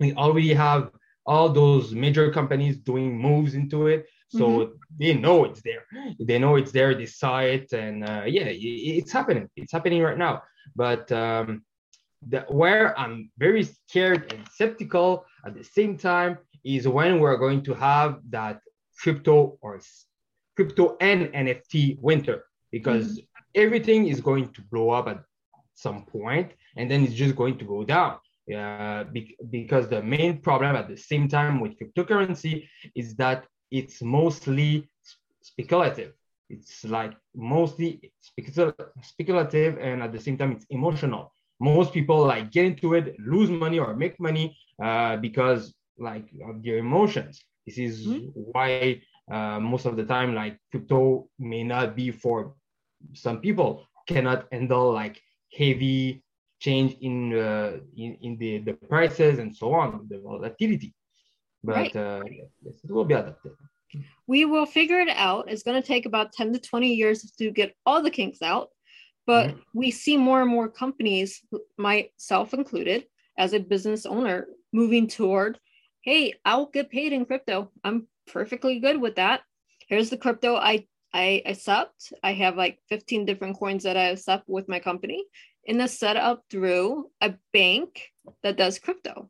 we 0.00 0.14
already 0.14 0.54
have 0.54 0.90
all 1.26 1.50
those 1.50 1.92
major 1.92 2.32
companies 2.32 2.78
doing 2.78 3.16
moves 3.16 3.54
into 3.54 3.86
it. 3.88 4.06
So 4.28 4.48
mm-hmm. 4.48 4.72
they 4.98 5.14
know 5.14 5.44
it's 5.44 5.60
there. 5.60 5.84
They 6.18 6.38
know 6.38 6.56
it's 6.56 6.72
there. 6.72 6.94
They 6.94 7.06
saw 7.06 7.40
it, 7.40 7.72
and 7.74 8.02
uh, 8.08 8.22
yeah, 8.26 8.48
it's 8.48 9.12
happening. 9.12 9.50
It's 9.56 9.72
happening 9.72 10.00
right 10.00 10.16
now. 10.16 10.42
But 10.74 11.12
um, 11.12 11.64
the, 12.28 12.40
where 12.48 12.98
I'm 12.98 13.30
very 13.38 13.64
scared 13.64 14.32
and 14.32 14.46
skeptical 14.48 15.24
at 15.46 15.54
the 15.54 15.64
same 15.64 15.98
time 15.98 16.38
is 16.64 16.86
when 16.86 17.18
we're 17.18 17.36
going 17.36 17.62
to 17.64 17.74
have 17.74 18.20
that 18.30 18.60
crypto 18.98 19.58
or 19.60 19.80
crypto 20.56 20.96
and 21.00 21.28
NFT 21.28 21.98
winter 22.00 22.44
because 22.70 23.18
mm-hmm. 23.18 23.60
everything 23.62 24.08
is 24.08 24.20
going 24.20 24.52
to 24.52 24.62
blow 24.62 24.90
up 24.90 25.08
at 25.08 25.22
some 25.74 26.04
point 26.04 26.52
and 26.76 26.90
then 26.90 27.04
it's 27.04 27.14
just 27.14 27.36
going 27.36 27.58
to 27.58 27.64
go 27.64 27.84
down. 27.84 28.18
Uh, 28.52 29.04
be- 29.04 29.36
because 29.50 29.88
the 29.88 30.02
main 30.02 30.38
problem 30.38 30.74
at 30.76 30.88
the 30.88 30.96
same 30.96 31.28
time 31.28 31.60
with 31.60 31.78
cryptocurrency 31.78 32.68
is 32.94 33.14
that 33.16 33.46
it's 33.70 34.02
mostly 34.02 34.88
speculative. 35.42 36.12
It's 36.50 36.84
like 36.84 37.14
mostly 37.34 38.12
speculative 39.00 39.78
and 39.78 40.02
at 40.02 40.12
the 40.12 40.20
same 40.20 40.36
time 40.36 40.52
it's 40.52 40.66
emotional. 40.70 41.32
Most 41.62 41.92
people 41.92 42.18
like 42.26 42.50
get 42.50 42.64
into 42.64 42.94
it, 42.94 43.14
lose 43.20 43.50
money 43.50 43.78
or 43.78 43.94
make 43.94 44.18
money 44.18 44.56
uh, 44.82 45.16
because 45.16 45.72
like 45.98 46.26
of 46.48 46.62
their 46.64 46.78
emotions. 46.78 47.40
This 47.66 47.78
is 47.78 48.06
mm-hmm. 48.06 48.40
why 48.52 49.00
uh, 49.30 49.60
most 49.60 49.84
of 49.86 49.96
the 49.96 50.04
time 50.04 50.34
like 50.34 50.58
crypto 50.70 51.28
may 51.38 51.62
not 51.62 51.94
be 51.94 52.10
for 52.10 52.54
some 53.14 53.38
people 53.40 53.86
cannot 54.08 54.46
handle 54.50 54.92
like 54.92 55.20
heavy 55.56 56.24
change 56.58 56.96
in 57.00 57.38
uh, 57.38 57.78
in, 57.96 58.16
in 58.22 58.36
the, 58.38 58.58
the 58.58 58.74
prices 58.88 59.38
and 59.38 59.54
so 59.54 59.72
on, 59.74 60.06
the 60.08 60.18
volatility. 60.18 60.94
But 61.64 61.76
right. 61.76 61.96
uh, 61.96 62.22
yes, 62.64 62.74
it 62.82 62.90
will 62.90 63.04
be 63.04 63.14
adapted. 63.14 63.52
We 64.26 64.44
will 64.46 64.66
figure 64.66 65.00
it 65.00 65.10
out. 65.10 65.50
It's 65.50 65.62
going 65.62 65.80
to 65.80 65.86
take 65.86 66.06
about 66.06 66.32
10 66.32 66.54
to 66.54 66.58
20 66.58 66.94
years 66.94 67.30
to 67.38 67.50
get 67.50 67.74
all 67.84 68.02
the 68.02 68.10
kinks 68.10 68.40
out. 68.42 68.70
But 69.26 69.50
mm-hmm. 69.50 69.60
we 69.74 69.90
see 69.90 70.16
more 70.16 70.42
and 70.42 70.50
more 70.50 70.68
companies, 70.68 71.40
myself 71.78 72.54
included, 72.54 73.06
as 73.38 73.52
a 73.52 73.60
business 73.60 74.04
owner, 74.04 74.46
moving 74.72 75.06
toward, 75.06 75.58
hey, 76.02 76.34
I'll 76.44 76.66
get 76.66 76.90
paid 76.90 77.12
in 77.12 77.24
crypto. 77.24 77.70
I'm 77.84 78.08
perfectly 78.26 78.80
good 78.80 79.00
with 79.00 79.16
that. 79.16 79.42
Here's 79.88 80.10
the 80.10 80.16
crypto 80.16 80.56
I 80.56 80.86
I 81.14 81.42
accept. 81.44 82.12
I 82.22 82.32
have 82.32 82.56
like 82.56 82.78
15 82.88 83.26
different 83.26 83.58
coins 83.58 83.82
that 83.82 83.98
I 83.98 84.04
accept 84.04 84.48
with 84.48 84.66
my 84.66 84.80
company 84.80 85.26
and 85.66 85.80
it's 85.80 85.98
set 85.98 86.16
up 86.16 86.44
through 86.50 87.10
a 87.20 87.34
bank 87.52 88.08
that 88.42 88.56
does 88.56 88.78
crypto. 88.78 89.28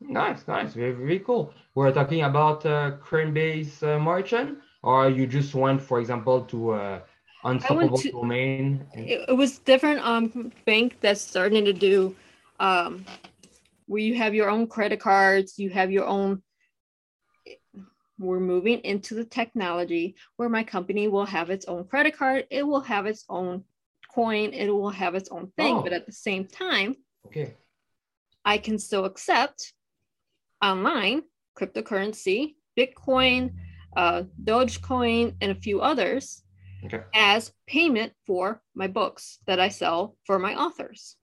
Nice, 0.00 0.46
nice, 0.46 0.74
very, 0.74 0.92
very 0.92 1.20
cool. 1.20 1.52
We're 1.74 1.92
talking 1.92 2.22
about 2.22 2.64
uh, 2.66 2.92
Coinbase 3.02 3.82
uh, 3.82 3.98
merchant, 3.98 4.58
or 4.82 5.08
you 5.08 5.26
just 5.26 5.54
went, 5.54 5.80
for 5.80 6.00
example, 6.00 6.42
to 6.44 6.70
uh, 6.72 7.00
unstoppable 7.44 7.98
to, 7.98 8.10
domain. 8.10 8.86
It, 8.94 9.36
was 9.36 9.58
different 9.58 10.00
um 10.00 10.52
bank 10.64 10.98
that's 11.00 11.20
starting 11.20 11.64
to 11.64 11.72
do 11.72 12.14
um 12.60 13.04
where 13.86 14.02
you 14.02 14.14
have 14.16 14.34
your 14.34 14.50
own 14.50 14.66
credit 14.66 15.00
cards, 15.00 15.58
you 15.58 15.70
have 15.70 15.90
your 15.90 16.06
own 16.06 16.42
we're 18.18 18.40
moving 18.40 18.78
into 18.80 19.14
the 19.14 19.24
technology 19.24 20.16
where 20.36 20.48
my 20.48 20.64
company 20.64 21.06
will 21.06 21.26
have 21.26 21.50
its 21.50 21.66
own 21.66 21.84
credit 21.84 22.16
card, 22.16 22.46
it 22.50 22.66
will 22.66 22.80
have 22.80 23.06
its 23.06 23.24
own 23.28 23.62
coin, 24.14 24.52
it 24.52 24.70
will 24.70 24.90
have 24.90 25.14
its 25.14 25.28
own 25.30 25.52
thing, 25.56 25.76
oh. 25.76 25.82
but 25.82 25.92
at 25.92 26.06
the 26.06 26.12
same 26.12 26.46
time, 26.46 26.96
okay, 27.26 27.52
I 28.44 28.58
can 28.58 28.78
still 28.78 29.04
accept 29.04 29.74
online 30.62 31.22
cryptocurrency, 31.58 32.54
Bitcoin, 32.78 33.52
uh, 33.96 34.22
Dogecoin, 34.42 35.34
and 35.40 35.52
a 35.52 35.54
few 35.54 35.80
others 35.80 36.42
okay. 36.84 37.02
as 37.14 37.52
payment 37.66 38.12
for 38.26 38.62
my 38.74 38.86
books 38.86 39.38
that 39.46 39.60
I 39.60 39.68
sell 39.68 40.16
for 40.24 40.38
my 40.38 40.54
authors. 40.54 41.16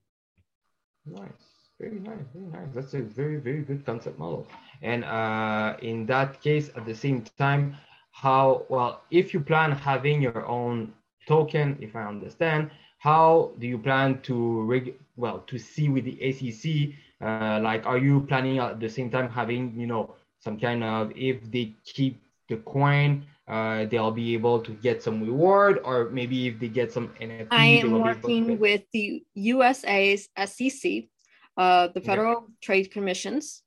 Nice. 1.06 1.54
Very 1.80 2.00
nice, 2.00 2.26
very 2.34 2.46
nice. 2.46 2.74
That's 2.74 2.94
a 2.94 3.02
very, 3.02 3.38
very 3.38 3.62
good 3.62 3.86
concept 3.86 4.18
model. 4.20 4.48
And 4.82 5.04
uh, 5.04 5.76
in 5.82 6.06
that 6.06 6.42
case, 6.42 6.70
at 6.78 6.86
the 6.86 6.96
same 6.96 7.24
time, 7.38 7.76
how 8.12 8.66
well 8.70 9.02
if 9.12 9.34
you 9.34 9.40
plan 9.40 9.72
having 9.72 10.22
your 10.22 10.46
own 10.46 10.94
token, 11.28 11.78
if 11.82 11.96
I 11.96 12.04
understand, 12.06 12.70
how 13.00 13.52
do 13.60 13.68
you 13.68 13.78
plan 13.78 14.22
to 14.22 14.64
reg- 14.64 14.96
well 15.18 15.40
to 15.48 15.58
see 15.58 15.90
with 15.90 16.06
the 16.06 16.18
ACC? 16.22 16.96
Uh, 17.20 17.60
like, 17.62 17.86
are 17.86 17.98
you 17.98 18.22
planning 18.22 18.60
at 18.60 18.80
the 18.80 18.90
same 18.90 19.10
time 19.10 19.30
having 19.30 19.74
you 19.76 19.88
know 19.88 20.16
some 20.40 20.60
kind 20.60 20.84
of 20.84 21.12
if 21.16 21.52
they 21.52 21.74
keep 21.86 22.22
the 22.50 22.58
coin 22.58 23.26
uh, 23.48 23.86
they'll 23.86 24.12
be 24.12 24.34
able 24.34 24.62
to 24.62 24.72
get 24.72 25.04
some 25.04 25.22
reward, 25.22 25.80
or 25.84 26.10
maybe 26.10 26.48
if 26.48 26.60
they 26.60 26.70
get 26.70 26.92
some 26.92 27.10
NFT. 27.20 27.48
I 27.52 27.66
am 27.66 28.00
working 28.00 28.58
with 28.60 28.84
the 28.94 29.24
USA's 29.34 30.30
SEC, 30.46 31.04
uh, 31.58 31.90
the 31.94 32.02
Federal 32.02 32.38
okay. 32.38 32.54
Trade 32.62 32.92
Commissions, 32.92 33.64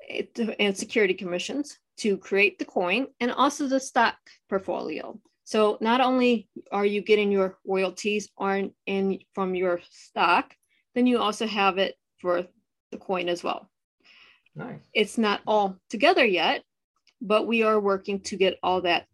it, 0.00 0.38
and 0.58 0.76
Security 0.76 1.14
Commissions 1.14 1.78
to 1.98 2.16
create 2.16 2.58
the 2.58 2.64
coin 2.64 3.06
and 3.18 3.32
also 3.32 3.66
the 3.66 3.80
stock 3.80 4.16
portfolio. 4.48 5.18
So 5.44 5.76
not 5.80 6.00
only 6.00 6.48
are 6.70 6.86
you 6.86 7.02
getting 7.02 7.32
your 7.32 7.58
royalties 7.66 8.30
on 8.38 8.72
in 8.86 9.18
from 9.34 9.56
your 9.56 9.80
stock, 9.90 10.54
then 10.94 11.06
you 11.06 11.18
also 11.18 11.46
have 11.46 11.78
it 11.78 11.96
for 12.20 12.46
the 12.92 12.98
coin 12.98 13.28
as 13.28 13.42
well. 13.42 13.68
Nice. 14.54 14.78
It's 14.94 15.18
not 15.18 15.40
all 15.46 15.76
together 15.88 16.24
yet, 16.24 16.62
but 17.20 17.46
we 17.46 17.62
are 17.62 17.80
working 17.80 18.20
to 18.20 18.36
get 18.36 18.58
all 18.62 18.80
that 18.82 19.06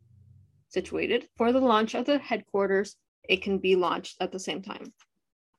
situated 0.68 1.28
for 1.36 1.52
the 1.52 1.60
launch 1.60 1.94
of 1.94 2.06
the 2.06 2.18
headquarters. 2.18 2.96
It 3.28 3.42
can 3.42 3.58
be 3.58 3.76
launched 3.76 4.16
at 4.20 4.32
the 4.32 4.38
same 4.38 4.62
time. 4.62 4.92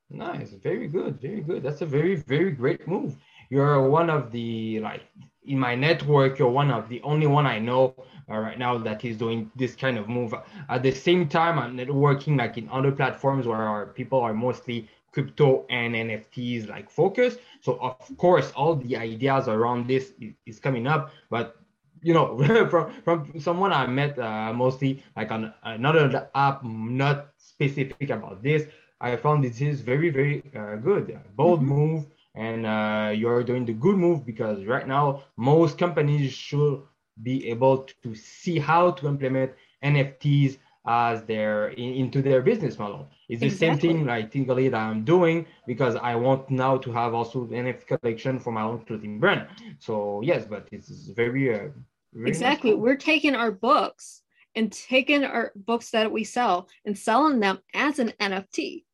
Nice, 0.09 0.51
very 0.51 0.87
good, 0.87 1.19
very 1.19 1.41
good. 1.41 1.63
That's 1.63 1.81
a 1.81 1.85
very, 1.85 2.15
very 2.15 2.51
great 2.51 2.87
move. 2.87 3.17
You're 3.49 3.89
one 3.89 4.09
of 4.09 4.31
the 4.31 4.79
like 4.79 5.01
in 5.43 5.59
my 5.59 5.75
network. 5.75 6.39
You're 6.39 6.49
one 6.49 6.71
of 6.71 6.87
the 6.87 7.01
only 7.01 7.27
one 7.27 7.45
I 7.45 7.59
know 7.59 7.93
uh, 8.29 8.37
right 8.37 8.57
now 8.57 8.77
that 8.77 9.03
is 9.03 9.17
doing 9.17 9.51
this 9.55 9.75
kind 9.75 9.97
of 9.97 10.07
move. 10.07 10.33
At 10.69 10.83
the 10.83 10.91
same 10.91 11.27
time, 11.27 11.59
I'm 11.59 11.75
networking 11.77 12.37
like 12.37 12.57
in 12.57 12.69
other 12.69 12.91
platforms 12.91 13.47
where 13.47 13.57
our 13.57 13.87
people 13.87 14.19
are 14.21 14.33
mostly 14.33 14.89
crypto 15.11 15.65
and 15.69 15.95
NFTs 15.95 16.69
like 16.69 16.89
focus. 16.89 17.37
So 17.61 17.79
of 17.79 18.17
course, 18.17 18.51
all 18.55 18.75
the 18.75 18.95
ideas 18.95 19.47
around 19.47 19.87
this 19.87 20.13
is, 20.21 20.33
is 20.45 20.59
coming 20.59 20.87
up, 20.87 21.11
but 21.29 21.56
you 22.01 22.13
know, 22.13 22.37
from 22.69 22.93
from 23.03 23.39
someone 23.39 23.73
I 23.73 23.87
met 23.87 24.17
uh, 24.19 24.53
mostly 24.53 25.03
like 25.15 25.31
on 25.31 25.53
another 25.63 26.29
app, 26.35 26.63
not 26.63 27.29
specific 27.37 28.09
about 28.09 28.43
this. 28.43 28.63
I 28.99 29.15
found 29.15 29.43
this 29.43 29.61
is 29.61 29.81
very 29.81 30.09
very 30.09 30.43
uh, 30.55 30.75
good, 30.75 31.19
bold 31.35 31.59
mm-hmm. 31.59 31.69
move, 31.69 32.05
and 32.35 32.65
uh, 32.65 33.11
you're 33.15 33.43
doing 33.43 33.65
the 33.65 33.73
good 33.73 33.97
move 33.97 34.25
because 34.25 34.65
right 34.65 34.87
now 34.87 35.23
most 35.37 35.77
companies 35.77 36.33
should 36.33 36.81
be 37.23 37.49
able 37.49 37.87
to 38.03 38.15
see 38.15 38.59
how 38.59 38.91
to 38.91 39.07
implement 39.07 39.51
NFTs 39.83 40.57
as 40.87 41.23
their 41.23 41.69
in, 41.69 41.93
into 41.93 42.21
their 42.21 42.41
business 42.41 42.79
model. 42.79 43.07
It's 43.29 43.41
the 43.41 43.47
exactly. 43.47 43.89
same 43.89 43.97
thing 43.97 44.05
like 44.05 44.31
typically 44.31 44.69
that 44.69 44.77
I'm 44.77 45.03
doing 45.03 45.45
because 45.65 45.95
I 45.95 46.15
want 46.15 46.49
now 46.49 46.77
to 46.77 46.91
have 46.91 47.13
also 47.13 47.45
NFT 47.45 47.87
collection 47.87 48.39
for 48.39 48.51
my 48.51 48.61
own 48.61 48.85
clothing 48.85 49.19
brand. 49.19 49.47
So 49.79 50.21
yes, 50.23 50.45
but 50.45 50.67
it's 50.71 50.89
very, 51.09 51.53
uh, 51.53 51.69
very 52.13 52.29
exactly. 52.29 52.73
We're 52.73 52.95
taking 52.95 53.35
our 53.35 53.51
books 53.51 54.21
and 54.55 54.71
taking 54.71 55.23
our 55.23 55.51
books 55.55 55.91
that 55.91 56.11
we 56.11 56.23
sell 56.23 56.69
and 56.85 56.97
selling 56.97 57.39
them 57.39 57.59
as 57.73 57.99
an 57.99 58.13
NFT. 58.19 58.85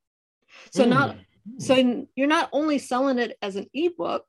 So 0.72 0.86
mm. 0.86 0.90
not 0.90 1.18
so 1.58 2.06
you're 2.16 2.28
not 2.28 2.50
only 2.52 2.78
selling 2.78 3.20
it 3.20 3.38
as 3.42 3.56
an 3.56 3.68
ebook, 3.74 4.26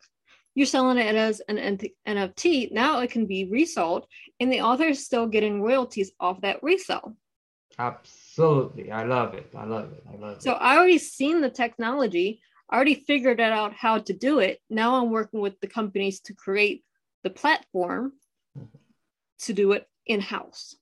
you're 0.55 0.67
selling 0.67 0.99
it 0.99 1.15
as 1.15 1.41
an 1.49 1.79
NFT. 2.07 2.73
Now 2.73 3.01
it 3.01 3.11
can 3.11 3.27
be 3.27 3.47
resold, 3.47 4.07
and 4.41 4.53
the 4.53 4.61
author 4.61 4.85
is 4.85 5.05
still 5.05 5.27
getting 5.27 5.63
royalties 5.63 6.13
off 6.21 6.41
that 6.43 6.63
resale. 6.63 7.17
Absolutely. 7.79 8.93
I 8.93 9.05
love 9.05 9.35
it. 9.35 9.51
I 9.57 9.65
love 9.65 9.93
it. 9.93 10.03
I 10.09 10.17
love 10.17 10.37
it. 10.37 10.43
So 10.43 10.53
I 10.53 10.77
already 10.77 10.99
seen 10.99 11.41
the 11.41 11.51
technology, 11.51 12.41
I 12.71 12.77
already 12.77 12.95
figured 12.95 13.41
out 13.41 13.73
how 13.73 13.99
to 13.99 14.13
do 14.13 14.39
it. 14.39 14.61
Now 14.71 14.95
I'm 14.95 15.11
working 15.11 15.41
with 15.41 15.61
the 15.61 15.67
companies 15.67 16.21
to 16.21 16.35
create 16.35 16.85
the 17.23 17.31
platform 17.31 18.13
to 19.41 19.53
do 19.53 19.73
it 19.73 19.89
in-house. 20.07 20.77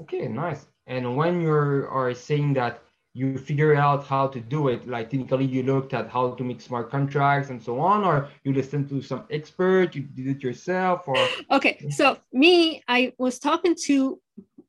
Okay, 0.00 0.28
nice. 0.28 0.66
And 0.86 1.16
when 1.16 1.40
you 1.40 1.50
are 1.52 2.14
saying 2.14 2.54
that 2.54 2.82
you 3.14 3.38
figure 3.38 3.74
out 3.74 4.04
how 4.06 4.28
to 4.28 4.40
do 4.40 4.68
it, 4.68 4.86
like 4.86 5.08
technically 5.10 5.46
you 5.46 5.62
looked 5.62 5.94
at 5.94 6.10
how 6.10 6.32
to 6.32 6.44
make 6.44 6.60
smart 6.60 6.90
contracts 6.90 7.48
and 7.48 7.62
so 7.62 7.80
on, 7.80 8.04
or 8.04 8.28
you 8.44 8.52
listened 8.52 8.88
to 8.90 9.00
some 9.00 9.24
expert, 9.30 9.94
you 9.94 10.02
did 10.02 10.26
it 10.26 10.42
yourself, 10.42 11.08
or 11.08 11.16
okay. 11.50 11.88
So 11.90 12.18
me, 12.32 12.82
I 12.86 13.14
was 13.18 13.38
talking 13.38 13.74
to 13.86 14.20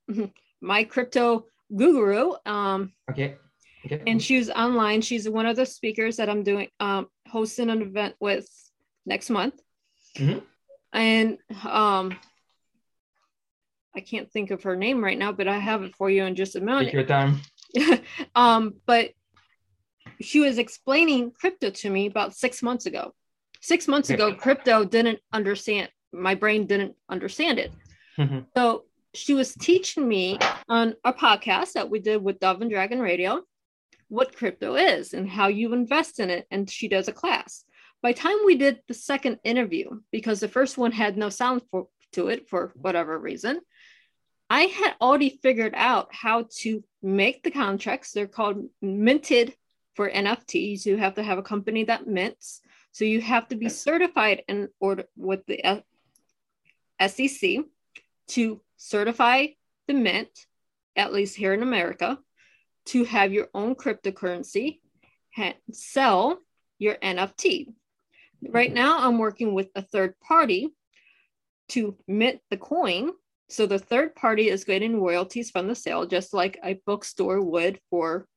my 0.61 0.83
crypto 0.83 1.45
guru. 1.75 2.33
Um, 2.45 2.93
okay. 3.09 3.37
Okay. 3.85 4.03
And 4.05 4.21
she's 4.21 4.49
online. 4.49 5.01
She's 5.01 5.29
one 5.29 5.45
of 5.45 5.55
the 5.55 5.65
speakers 5.65 6.17
that 6.17 6.29
I'm 6.29 6.43
doing, 6.43 6.69
um, 6.79 7.07
hosting 7.27 7.69
an 7.69 7.81
event 7.81 8.15
with 8.19 8.47
next 9.05 9.29
month. 9.29 9.61
Mm-hmm. 10.17 10.39
And 10.93 11.37
um, 11.63 12.17
I 13.95 14.01
can't 14.01 14.31
think 14.31 14.51
of 14.51 14.63
her 14.63 14.75
name 14.75 15.03
right 15.03 15.17
now, 15.17 15.31
but 15.31 15.47
I 15.47 15.57
have 15.57 15.83
it 15.83 15.95
for 15.95 16.09
you 16.09 16.23
in 16.23 16.35
just 16.35 16.55
a 16.55 16.61
minute. 16.61 16.85
Take 16.85 16.93
your 16.93 17.03
time. 17.03 17.41
um, 18.35 18.75
but 18.85 19.11
she 20.21 20.39
was 20.39 20.57
explaining 20.57 21.31
crypto 21.31 21.69
to 21.69 21.89
me 21.89 22.07
about 22.07 22.35
six 22.35 22.61
months 22.63 22.85
ago. 22.85 23.13
Six 23.61 23.87
months 23.87 24.09
ago, 24.09 24.33
crypto 24.33 24.83
didn't 24.85 25.19
understand. 25.33 25.89
My 26.13 26.35
brain 26.35 26.67
didn't 26.67 26.95
understand 27.09 27.59
it. 27.59 27.71
Mm-hmm. 28.17 28.39
So 28.55 28.85
she 29.17 29.33
was 29.33 29.53
teaching 29.53 30.07
me 30.07 30.37
on 30.69 30.95
a 31.03 31.13
podcast 31.13 31.73
that 31.73 31.89
we 31.89 31.99
did 31.99 32.21
with 32.21 32.39
Dove 32.39 32.61
and 32.61 32.71
Dragon 32.71 32.99
Radio 32.99 33.41
what 34.09 34.35
crypto 34.35 34.75
is 34.75 35.13
and 35.13 35.29
how 35.29 35.47
you 35.47 35.73
invest 35.73 36.19
in 36.19 36.29
it. 36.29 36.47
And 36.49 36.69
she 36.69 36.87
does 36.87 37.07
a 37.07 37.13
class. 37.13 37.65
By 38.01 38.13
time 38.13 38.37
we 38.45 38.55
did 38.55 38.79
the 38.87 38.93
second 38.93 39.39
interview, 39.43 39.89
because 40.11 40.39
the 40.39 40.47
first 40.47 40.77
one 40.77 40.91
had 40.91 41.17
no 41.17 41.29
sound 41.29 41.61
for, 41.71 41.87
to 42.13 42.27
it 42.27 42.47
for 42.47 42.71
whatever 42.75 43.17
reason, 43.17 43.59
I 44.49 44.61
had 44.63 44.95
already 45.01 45.39
figured 45.41 45.73
out 45.75 46.07
how 46.11 46.47
to 46.59 46.83
make 47.01 47.43
the 47.43 47.51
contracts. 47.51 48.11
They're 48.11 48.27
called 48.27 48.69
minted 48.81 49.53
for 49.95 50.09
NFTs. 50.09 50.85
You 50.85 50.97
have 50.97 51.15
to 51.15 51.23
have 51.23 51.37
a 51.37 51.43
company 51.43 51.83
that 51.85 52.07
mints. 52.07 52.61
So 52.93 53.03
you 53.03 53.19
have 53.21 53.47
to 53.49 53.55
be 53.55 53.67
certified 53.67 54.43
in 54.47 54.69
order 54.79 55.03
with 55.17 55.45
the 55.47 55.83
SEC 57.05 57.65
to 58.29 58.61
certify 58.77 59.47
the 59.87 59.93
mint, 59.93 60.29
at 60.95 61.13
least 61.13 61.35
here 61.35 61.53
in 61.53 61.63
America, 61.63 62.19
to 62.85 63.03
have 63.03 63.33
your 63.33 63.47
own 63.53 63.75
cryptocurrency, 63.75 64.79
sell 65.71 66.39
your 66.79 66.95
NFT. 66.95 67.67
Right 68.47 68.73
now, 68.73 68.99
I'm 68.99 69.17
working 69.17 69.53
with 69.53 69.69
a 69.75 69.81
third 69.81 70.19
party 70.19 70.69
to 71.69 71.97
mint 72.07 72.39
the 72.49 72.57
coin. 72.57 73.11
So 73.49 73.65
the 73.65 73.79
third 73.79 74.15
party 74.15 74.49
is 74.49 74.63
getting 74.63 75.01
royalties 75.01 75.51
from 75.51 75.67
the 75.67 75.75
sale, 75.75 76.05
just 76.05 76.33
like 76.33 76.59
a 76.63 76.79
bookstore 76.85 77.41
would 77.41 77.79
for 77.89 78.27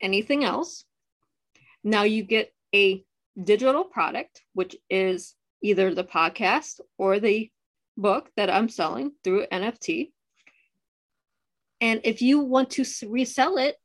anything 0.00 0.44
else. 0.44 0.84
Now 1.82 2.02
you 2.02 2.22
get 2.22 2.52
a 2.74 3.04
digital 3.42 3.84
product, 3.84 4.42
which 4.52 4.76
is 4.88 5.34
either 5.62 5.94
the 5.94 6.04
podcast 6.04 6.80
or 6.98 7.20
the 7.20 7.50
book 7.96 8.30
that 8.36 8.50
I'm 8.50 8.68
selling 8.68 9.12
through 9.22 9.46
NFT. 9.46 10.12
And 11.80 12.00
if 12.04 12.22
you 12.22 12.40
want 12.40 12.70
to 12.70 12.84
resell 13.06 13.58
it, 13.58 13.76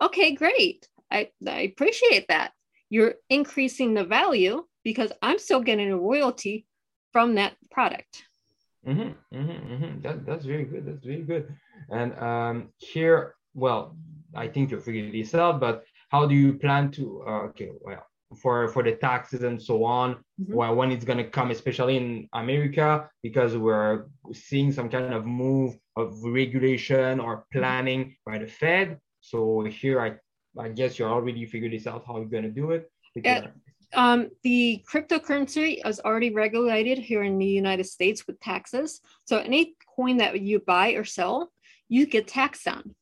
okay, 0.00 0.34
great. 0.34 0.88
I, 1.10 1.30
I 1.46 1.60
appreciate 1.60 2.26
that. 2.28 2.52
You're 2.90 3.14
increasing 3.28 3.94
the 3.94 4.04
value 4.04 4.64
because 4.82 5.12
I'm 5.20 5.38
still 5.38 5.60
getting 5.60 5.90
a 5.90 5.98
royalty 5.98 6.66
from 7.12 7.34
that 7.34 7.54
product. 7.70 8.24
Mm-hmm, 8.86 9.36
mm-hmm, 9.36 9.72
mm-hmm. 9.72 10.00
That, 10.00 10.24
that's 10.24 10.44
very 10.44 10.64
good. 10.64 10.86
That's 10.86 11.04
very 11.04 11.22
good. 11.22 11.54
And 11.90 12.18
um, 12.18 12.68
here, 12.78 13.34
well, 13.54 13.96
I 14.34 14.48
think 14.48 14.70
you 14.70 14.80
figured 14.80 15.12
this 15.12 15.34
out, 15.34 15.60
but 15.60 15.84
how 16.08 16.26
do 16.26 16.34
you 16.34 16.54
plan 16.54 16.90
to? 16.92 17.24
Uh, 17.26 17.40
okay, 17.48 17.70
well, 17.80 18.06
for 18.36 18.68
for 18.68 18.82
the 18.82 18.92
taxes 18.92 19.42
and 19.42 19.60
so 19.60 19.84
on 19.84 20.14
mm-hmm. 20.14 20.54
well, 20.54 20.74
when 20.74 20.92
it's 20.92 21.04
going 21.04 21.18
to 21.18 21.30
come 21.30 21.50
especially 21.50 21.96
in 21.96 22.28
america 22.34 23.08
because 23.22 23.56
we're 23.56 24.06
seeing 24.32 24.70
some 24.70 24.88
kind 24.88 25.14
of 25.14 25.24
move 25.24 25.76
of 25.96 26.22
regulation 26.22 27.20
or 27.20 27.38
mm-hmm. 27.38 27.58
planning 27.58 28.16
by 28.26 28.36
the 28.38 28.46
fed 28.46 28.98
so 29.20 29.64
here 29.64 30.00
i 30.00 30.14
i 30.62 30.68
guess 30.68 30.98
you 30.98 31.06
already 31.06 31.46
figured 31.46 31.72
this 31.72 31.86
out 31.86 32.04
how 32.06 32.16
you're 32.18 32.26
going 32.26 32.42
to 32.42 32.50
do 32.50 32.72
it 32.72 32.90
yeah. 33.14 33.46
Um, 33.94 34.28
the 34.42 34.84
cryptocurrency 34.90 35.80
is 35.86 36.00
already 36.00 36.30
regulated 36.30 36.98
here 36.98 37.22
in 37.22 37.38
the 37.38 37.46
United 37.46 37.84
States 37.84 38.26
with 38.26 38.38
taxes. 38.40 39.00
So 39.24 39.38
any 39.38 39.74
coin 39.96 40.18
that 40.18 40.40
you 40.40 40.60
buy 40.60 40.90
or 40.90 41.04
sell, 41.04 41.50
you 41.88 42.06
get 42.06 42.28
taxed 42.28 42.68
on. 42.68 42.94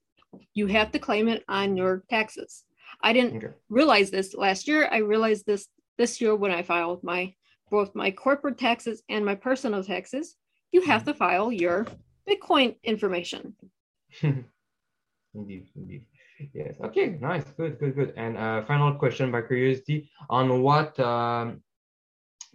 You 0.55 0.67
have 0.69 0.93
to 0.93 0.99
claim 0.99 1.29
it 1.29 1.45
on 1.49 1.77
your 1.77 2.05
taxes. 2.09 2.63
I 3.03 3.13
didn't 3.13 3.37
okay. 3.37 3.55
realize 3.69 4.11
this 4.11 4.35
last 4.35 4.69
year. 4.69 4.89
I 4.91 4.99
realized 4.99 5.47
this 5.47 5.69
this 5.99 6.21
year 6.21 6.35
when 6.35 6.51
I 6.51 6.63
filed 6.63 7.03
my 7.03 7.35
both 7.71 7.95
my 7.95 8.11
corporate 8.11 8.59
taxes 8.59 9.03
and 9.09 9.25
my 9.25 9.35
personal 9.35 9.83
taxes. 9.83 10.37
You 10.73 10.83
have 10.83 11.03
mm-hmm. 11.03 11.11
to 11.13 11.17
file 11.17 11.53
your 11.53 11.87
Bitcoin 12.29 12.77
information. 12.83 13.55
indeed, 14.23 15.67
indeed. 15.77 16.05
Yes. 16.53 16.75
Okay. 16.85 17.19
Nice. 17.21 17.45
Good. 17.57 17.79
Good. 17.79 17.95
Good. 17.97 18.13
And 18.17 18.37
uh, 18.37 18.65
final 18.65 18.95
question 18.95 19.31
by 19.31 19.43
curiosity: 19.43 20.11
on 20.29 20.63
what 20.63 20.99
um, 21.01 21.63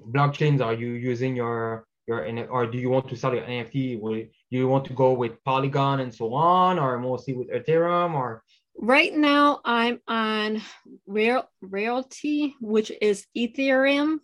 blockchains 0.09 0.61
are 0.61 0.73
you 0.73 0.91
using 0.93 1.35
your 1.35 1.85
your 2.07 2.25
or 2.49 2.65
do 2.67 2.77
you 2.77 2.89
want 2.89 3.07
to 3.09 3.15
sell 3.15 3.33
your 3.33 3.43
NFT? 3.43 3.99
Will 3.99 4.23
you 4.49 4.67
want 4.67 4.85
to 4.85 4.93
go 4.93 5.13
with 5.13 5.43
Polygon 5.43 6.01
and 6.01 6.13
so 6.13 6.33
on, 6.33 6.77
or 6.77 6.99
mostly 6.99 7.33
with 7.33 7.49
Ethereum, 7.49 8.13
or 8.13 8.43
right 8.77 9.15
now 9.15 9.61
I'm 9.63 9.99
on 10.07 10.61
Real 11.05 11.49
Realty, 11.61 12.55
which 12.61 12.91
is 13.01 13.25
Ethereum. 13.35 14.19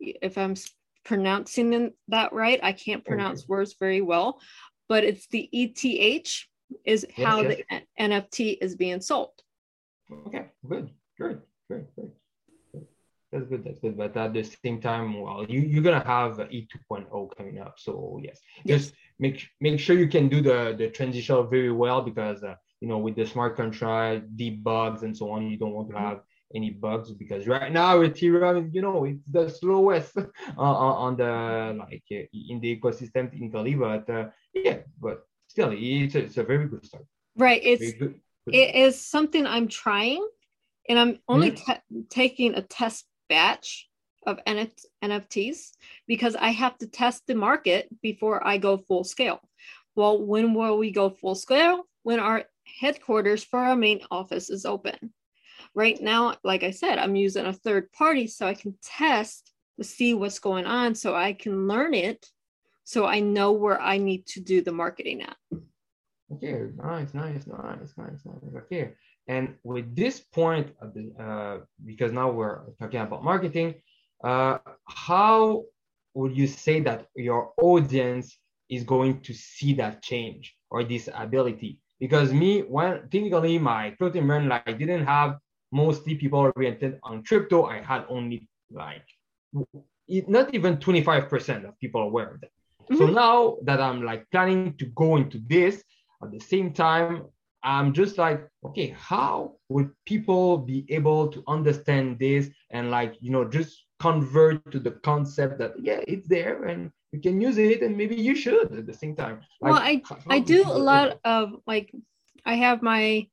If 0.00 0.38
I'm 0.38 0.54
pronouncing 1.04 1.92
that 2.08 2.32
right, 2.32 2.60
I 2.62 2.72
can't 2.72 3.04
pronounce 3.04 3.40
okay. 3.40 3.46
words 3.48 3.74
very 3.78 4.00
well, 4.00 4.40
but 4.88 5.04
it's 5.04 5.26
the 5.28 5.48
ETH 5.52 6.44
is 6.84 7.06
how 7.16 7.40
yes. 7.40 7.62
the 7.70 7.82
NFT 7.98 8.58
is 8.60 8.76
being 8.76 9.00
sold. 9.00 9.32
Okay, 10.26 10.46
good, 10.68 10.90
good, 11.18 11.42
good, 11.68 11.86
good. 11.96 12.12
That's 13.30 13.44
good. 13.46 13.64
That's 13.64 13.78
good. 13.78 13.96
But 13.96 14.16
at 14.16 14.32
the 14.32 14.42
same 14.42 14.80
time, 14.80 15.20
well, 15.20 15.44
you 15.48 15.60
you're 15.60 15.82
gonna 15.82 16.04
have 16.04 16.40
E 16.50 16.66
2.0 16.90 17.36
coming 17.36 17.58
up. 17.58 17.74
So 17.78 18.20
yes, 18.22 18.40
yes. 18.64 18.80
just 18.80 18.94
make 19.18 19.46
make 19.60 19.78
sure 19.80 19.98
you 19.98 20.08
can 20.08 20.28
do 20.28 20.40
the 20.40 20.74
the 20.78 20.88
transition 20.88 21.48
very 21.50 21.72
well 21.72 22.00
because 22.00 22.42
uh, 22.42 22.54
you 22.80 22.88
know 22.88 22.98
with 22.98 23.16
the 23.16 23.26
smart 23.26 23.56
contract 23.56 24.36
debugs 24.36 25.02
and 25.02 25.16
so 25.16 25.30
on, 25.30 25.50
you 25.50 25.56
don't 25.56 25.72
want 25.72 25.90
to 25.90 25.98
have 25.98 26.20
any 26.54 26.70
bugs 26.70 27.12
because 27.12 27.46
right 27.46 27.72
now 27.72 27.98
Ethereum, 27.98 28.72
you 28.72 28.82
know, 28.82 29.04
it's 29.04 29.24
the 29.30 29.48
slowest 29.48 30.16
uh, 30.58 30.60
on 30.60 31.16
the 31.16 31.76
like 31.78 32.04
uh, 32.12 32.24
in 32.32 32.60
the 32.60 32.76
ecosystem 32.76 33.30
technically. 33.30 33.74
But 33.74 34.08
uh, 34.08 34.26
yeah, 34.54 34.78
but 35.00 35.26
still, 35.46 35.70
it's 35.72 36.14
a, 36.14 36.20
it's 36.20 36.36
a 36.36 36.42
very 36.42 36.66
good 36.66 36.84
start. 36.84 37.04
Right. 37.36 37.60
It's 37.62 37.92
good, 37.92 38.20
good. 38.44 38.54
it 38.54 38.74
is 38.74 39.00
something 39.00 39.46
I'm 39.46 39.68
trying, 39.68 40.26
and 40.88 40.98
I'm 40.98 41.18
only 41.28 41.52
mm-hmm. 41.52 42.00
taking 42.10 42.54
a 42.54 42.62
test 42.62 43.06
batch 43.28 43.88
of 44.26 44.38
NF- 44.46 44.84
NFTs 45.02 45.72
because 46.06 46.34
I 46.34 46.50
have 46.50 46.76
to 46.78 46.86
test 46.86 47.26
the 47.26 47.34
market 47.34 47.88
before 48.02 48.46
I 48.46 48.58
go 48.58 48.78
full 48.78 49.04
scale. 49.04 49.40
Well, 49.94 50.24
when 50.24 50.54
will 50.54 50.78
we 50.78 50.90
go 50.90 51.10
full 51.10 51.34
scale? 51.34 51.84
When 52.02 52.20
our 52.20 52.44
headquarters 52.80 53.44
for 53.44 53.60
our 53.60 53.76
main 53.76 54.00
office 54.10 54.50
is 54.50 54.64
open. 54.64 55.12
Right 55.74 56.00
now, 56.00 56.36
like 56.44 56.62
I 56.62 56.70
said, 56.70 56.98
I'm 56.98 57.16
using 57.16 57.46
a 57.46 57.52
third 57.52 57.90
party 57.92 58.26
so 58.26 58.46
I 58.46 58.54
can 58.54 58.74
test 58.82 59.52
to 59.78 59.84
see 59.84 60.14
what's 60.14 60.38
going 60.38 60.66
on 60.66 60.94
so 60.94 61.14
I 61.14 61.32
can 61.32 61.68
learn 61.68 61.94
it 61.94 62.26
so 62.84 63.04
I 63.04 63.20
know 63.20 63.52
where 63.52 63.80
I 63.80 63.98
need 63.98 64.26
to 64.28 64.40
do 64.40 64.62
the 64.62 64.72
marketing 64.72 65.22
at. 65.22 65.36
Okay, 66.32 66.68
nice, 66.76 67.12
nice, 67.14 67.46
nice, 67.46 67.92
nice, 67.96 68.20
nice. 68.24 68.54
Okay. 68.64 68.92
And 69.28 69.54
with 69.62 69.94
this 69.94 70.20
point, 70.20 70.72
the, 70.94 71.12
uh, 71.22 71.64
because 71.84 72.12
now 72.12 72.30
we're 72.30 72.60
talking 72.78 73.00
about 73.00 73.22
marketing, 73.22 73.74
uh, 74.24 74.58
how 74.86 75.64
would 76.14 76.36
you 76.36 76.46
say 76.46 76.80
that 76.80 77.06
your 77.14 77.52
audience 77.60 78.38
is 78.70 78.84
going 78.84 79.20
to 79.20 79.34
see 79.34 79.74
that 79.74 80.02
change 80.02 80.54
or 80.70 80.82
this 80.82 81.08
ability? 81.14 81.78
Because 82.00 82.32
me, 82.32 82.60
when 82.60 83.08
technically 83.10 83.58
my 83.58 83.90
clothing 83.98 84.26
brand 84.26 84.48
like 84.48 84.78
didn't 84.78 85.04
have 85.04 85.38
mostly 85.72 86.14
people 86.14 86.50
oriented 86.54 86.98
on 87.02 87.24
crypto, 87.24 87.64
I 87.64 87.80
had 87.80 88.04
only 88.08 88.48
like 88.70 89.04
not 90.26 90.54
even 90.54 90.76
25% 90.76 91.68
of 91.68 91.78
people 91.80 92.02
aware 92.02 92.34
of 92.34 92.40
that. 92.40 92.50
Mm-hmm. 92.82 92.96
So 92.96 93.06
now 93.06 93.56
that 93.64 93.80
I'm 93.80 94.02
like 94.02 94.30
planning 94.30 94.74
to 94.78 94.86
go 94.86 95.16
into 95.16 95.40
this, 95.48 95.82
at 96.22 96.30
the 96.30 96.40
same 96.40 96.72
time, 96.72 97.24
I'm 97.62 97.92
just 97.92 98.18
like, 98.18 98.46
okay, 98.64 98.94
how 98.96 99.56
would 99.68 99.90
people 100.06 100.58
be 100.58 100.86
able 100.88 101.28
to 101.28 101.42
understand 101.48 102.18
this 102.18 102.48
and 102.70 102.90
like, 102.90 103.16
you 103.20 103.30
know, 103.30 103.44
just 103.44 103.84
convert 103.98 104.70
to 104.70 104.78
the 104.78 104.92
concept 104.92 105.58
that 105.58 105.72
yeah, 105.78 106.00
it's 106.06 106.28
there 106.28 106.64
and 106.64 106.90
you 107.12 107.20
can 107.20 107.40
use 107.40 107.58
it 107.58 107.82
and 107.82 107.96
maybe 107.96 108.16
you 108.16 108.34
should 108.34 108.72
at 108.76 108.86
the 108.86 108.94
same 108.94 109.16
time. 109.16 109.40
Like, 109.60 109.72
well, 109.72 109.82
I 109.82 110.02
I 110.28 110.38
do 110.40 110.62
a 110.66 110.78
lot 110.78 111.18
of 111.24 111.54
like 111.66 111.92
I 112.44 112.54
have 112.54 112.82
my 112.82 113.26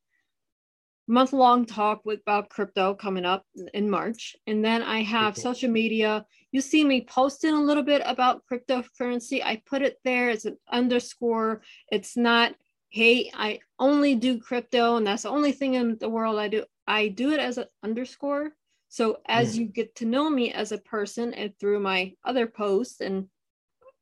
month 1.07 1.33
long 1.33 1.65
talk 1.65 2.01
with 2.03 2.19
about 2.21 2.49
crypto 2.49 2.95
coming 2.95 3.25
up 3.25 3.45
in 3.73 3.89
March. 3.89 4.35
And 4.47 4.65
then 4.65 4.81
I 4.81 5.03
have 5.03 5.33
okay. 5.33 5.41
social 5.41 5.69
media. 5.69 6.25
You 6.51 6.61
see 6.61 6.83
me 6.83 7.05
posting 7.07 7.53
a 7.53 7.61
little 7.61 7.83
bit 7.83 8.01
about 8.05 8.41
cryptocurrency. 8.51 9.43
I 9.43 9.61
put 9.65 9.83
it 9.83 9.99
there 10.03 10.29
as 10.29 10.45
an 10.45 10.57
underscore. 10.71 11.61
It's 11.91 12.17
not 12.17 12.55
hey, 12.89 13.29
I 13.33 13.59
only 13.77 14.15
do 14.15 14.39
crypto 14.39 14.95
and 14.95 15.05
that's 15.05 15.23
the 15.23 15.29
only 15.29 15.51
thing 15.51 15.73
in 15.73 15.97
the 15.99 16.07
world 16.07 16.39
I 16.39 16.47
do. 16.47 16.63
I 16.87 17.09
do 17.09 17.31
it 17.31 17.41
as 17.41 17.57
an 17.57 17.65
underscore. 17.83 18.51
So 18.87 19.17
as 19.25 19.55
mm. 19.55 19.59
you 19.59 19.65
get 19.65 19.95
to 19.95 20.05
know 20.05 20.29
me 20.29 20.53
as 20.53 20.71
a 20.71 20.77
person 20.77 21.33
and 21.33 21.51
through 21.59 21.81
my 21.81 22.13
other 22.23 22.47
posts 22.47 23.01
and 23.01 23.27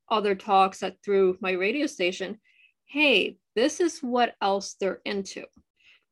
other 0.10 0.36
talks 0.36 0.84
at 0.84 0.98
through 1.04 1.38
my 1.42 1.52
radio 1.52 1.88
station, 1.88 2.40
hey, 2.86 3.38
this 3.56 3.80
is 3.80 4.00
what 4.00 4.36
else 4.42 4.76
they're 4.80 5.02
into. 5.06 5.46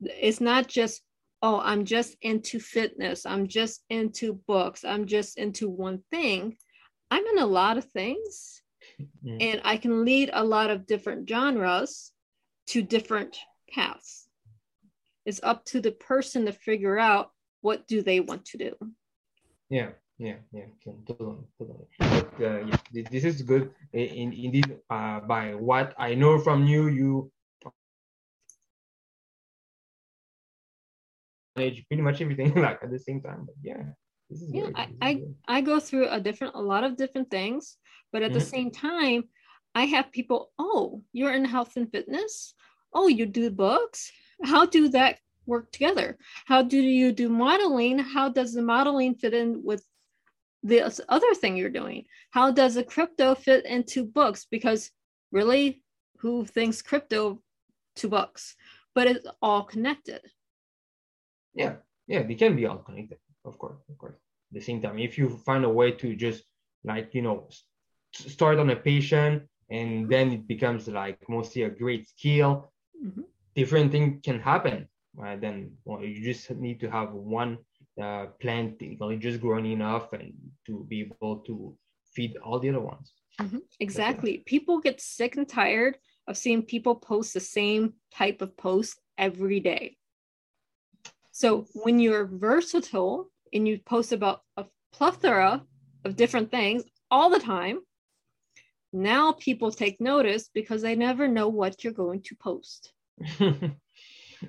It's 0.02 0.42
not 0.42 0.68
just, 0.68 1.02
oh, 1.42 1.60
I'm 1.60 1.86
just 1.86 2.16
into 2.22 2.60
fitness, 2.60 3.26
I'm 3.26 3.48
just 3.48 3.84
into 3.90 4.34
books, 4.48 4.84
I'm 4.84 5.06
just 5.06 5.38
into 5.38 5.70
one 5.70 6.02
thing. 6.12 6.58
I'm 7.10 7.26
in 7.26 7.40
a 7.40 7.46
lot 7.46 7.78
of 7.78 7.86
things 7.86 8.62
mm. 9.24 9.38
and 9.42 9.62
I 9.64 9.78
can 9.78 10.06
lead 10.06 10.30
a 10.34 10.44
lot 10.44 10.70
of 10.70 10.88
different 10.88 11.28
genres 11.28 12.12
to 12.68 12.82
different 12.82 13.38
paths. 13.70 14.28
It's 15.26 15.42
up 15.44 15.66
to 15.66 15.82
the 15.82 15.92
person 15.92 16.46
to 16.46 16.52
figure 16.52 16.98
out 16.98 17.32
what 17.62 17.88
do 17.88 18.02
they 18.02 18.20
want 18.20 18.46
to 18.46 18.58
do. 18.58 18.76
Yeah, 19.70 19.90
yeah, 20.22 20.38
yeah, 20.54 20.70
totally, 20.86 21.42
totally. 21.58 21.88
But 21.98 22.30
uh, 22.38 22.60
yeah, 22.70 23.04
this 23.10 23.24
is 23.24 23.42
good. 23.42 23.74
In, 23.92 24.32
indeed, 24.34 24.78
uh, 24.88 25.22
by 25.22 25.56
what 25.56 25.96
I 25.98 26.14
know 26.14 26.38
from 26.38 26.68
you, 26.68 26.90
you 26.90 27.32
manage 31.56 31.84
pretty 31.88 32.04
much 32.04 32.22
everything 32.22 32.54
like 32.62 32.78
at 32.84 32.92
the 32.92 33.00
same 33.00 33.22
time. 33.22 33.48
But 33.48 33.56
yeah, 33.64 33.82
yeah, 34.30 34.70
I, 34.76 34.90
I, 35.02 35.22
I 35.48 35.62
go 35.62 35.80
through 35.80 36.10
a 36.10 36.20
different, 36.20 36.54
a 36.54 36.62
lot 36.62 36.84
of 36.84 36.98
different 36.98 37.32
things, 37.32 37.78
but 38.14 38.22
at 38.22 38.30
mm-hmm. 38.30 38.40
the 38.40 38.46
same 38.46 38.70
time, 38.70 39.24
I 39.74 39.86
have 39.86 40.12
people, 40.12 40.52
oh, 40.60 41.02
you're 41.14 41.34
in 41.34 41.46
health 41.46 41.78
and 41.78 41.90
fitness. 41.90 42.54
Oh, 42.94 43.08
you 43.08 43.26
do 43.26 43.50
books. 43.50 44.12
How 44.44 44.68
do 44.68 44.90
that 44.90 45.18
work 45.48 45.72
together? 45.72 46.20
How 46.46 46.62
do 46.62 46.80
you 46.80 47.12
do 47.12 47.28
modeling? 47.28 47.98
How 47.98 48.30
does 48.30 48.54
the 48.54 48.62
modeling 48.62 49.16
fit 49.16 49.34
in 49.34 49.64
with 49.64 49.84
this 50.64 51.02
other 51.10 51.34
thing 51.34 51.58
you're 51.58 51.70
doing? 51.70 52.06
How 52.32 52.52
does 52.52 52.78
a 52.78 52.84
crypto 52.84 53.36
fit 53.36 53.66
into 53.66 54.06
books? 54.06 54.46
Because 54.50 54.92
really, 55.32 55.82
who 56.18 56.46
thinks 56.46 56.82
crypto 56.82 57.42
to 57.98 58.08
books? 58.08 58.56
But 58.94 59.08
it's 59.08 59.28
all 59.42 59.64
connected. 59.64 60.22
Yeah, 61.54 61.76
yeah, 62.08 62.24
they 62.24 62.36
can 62.36 62.56
be 62.56 62.66
all 62.66 62.78
connected, 62.78 63.18
of 63.46 63.58
course, 63.58 63.80
of 63.90 63.98
course. 63.98 64.16
At 64.16 64.60
the 64.60 64.62
same 64.62 64.82
time, 64.82 65.00
if 65.00 65.18
you 65.18 65.30
find 65.46 65.64
a 65.64 65.70
way 65.70 65.92
to 65.92 66.16
just 66.16 66.44
like 66.84 67.14
you 67.14 67.22
know 67.22 67.48
start 68.14 68.60
on 68.60 68.70
a 68.70 68.76
patient 68.76 69.44
and 69.70 70.10
then 70.10 70.32
it 70.32 70.48
becomes 70.48 70.88
like 70.88 71.18
mostly 71.30 71.64
a 71.64 71.70
great 71.70 72.08
skill 72.08 72.72
mm-hmm. 73.04 73.22
different 73.56 73.92
thing 73.92 74.20
can 74.22 74.40
happen 74.40 74.88
right 75.16 75.40
then 75.40 75.72
well, 75.86 76.04
you 76.04 76.24
just 76.24 76.50
need 76.52 76.80
to 76.80 76.90
have 76.90 77.14
one 77.14 77.58
uh, 78.02 78.28
plant 78.40 78.80
technically 78.80 79.18
just 79.18 79.42
growing 79.42 79.66
enough 79.66 80.14
and 80.14 80.34
to 80.66 80.86
be 80.88 81.02
able 81.02 81.38
to 81.38 81.76
feed 82.14 82.38
all 82.38 82.60
the 82.60 82.70
other 82.70 82.80
ones 82.80 83.14
mm-hmm. 83.40 83.58
exactly 83.80 84.44
people 84.46 84.80
get 84.80 85.02
sick 85.02 85.36
and 85.38 85.48
tired 85.48 85.98
of 86.28 86.38
seeing 86.38 86.62
people 86.62 86.96
post 86.96 87.34
the 87.34 87.40
same 87.40 87.94
type 88.14 88.42
of 88.42 88.56
post 88.58 89.00
every 89.18 89.60
day 89.60 89.98
so 91.32 91.66
when 91.74 92.00
you're 92.00 92.26
versatile 92.26 93.30
and 93.54 93.68
you 93.68 93.80
post 93.80 94.12
about 94.12 94.42
a 94.58 94.66
plethora 94.94 95.64
of 96.06 96.16
different 96.16 96.52
things 96.52 96.84
all 97.10 97.30
the 97.30 97.40
time 97.40 97.80
now 98.94 99.32
people 99.34 99.72
take 99.72 100.02
notice 100.02 100.50
because 100.54 100.82
they 100.82 100.96
never 100.96 101.28
know 101.28 101.48
what 101.48 101.84
you're 101.84 101.94
going 101.94 102.22
to 102.24 102.36
post. 102.36 102.92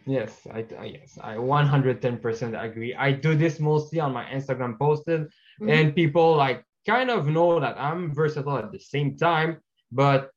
yes, 0.06 0.46
I, 0.52 0.64
I 0.78 0.84
yes, 0.84 1.18
I 1.20 1.36
110% 1.36 2.62
agree. 2.62 2.94
I 2.94 3.12
do 3.12 3.34
this 3.34 3.60
mostly 3.60 4.00
on 4.00 4.12
my 4.12 4.24
Instagram 4.24 4.78
posted, 4.78 5.22
mm-hmm. 5.22 5.68
and 5.68 5.94
people 5.94 6.36
like 6.36 6.64
kind 6.86 7.10
of 7.10 7.26
know 7.26 7.60
that 7.60 7.76
I'm 7.78 8.14
versatile 8.14 8.58
at 8.58 8.72
the 8.72 8.78
same 8.78 9.16
time. 9.16 9.58
But 9.90 10.30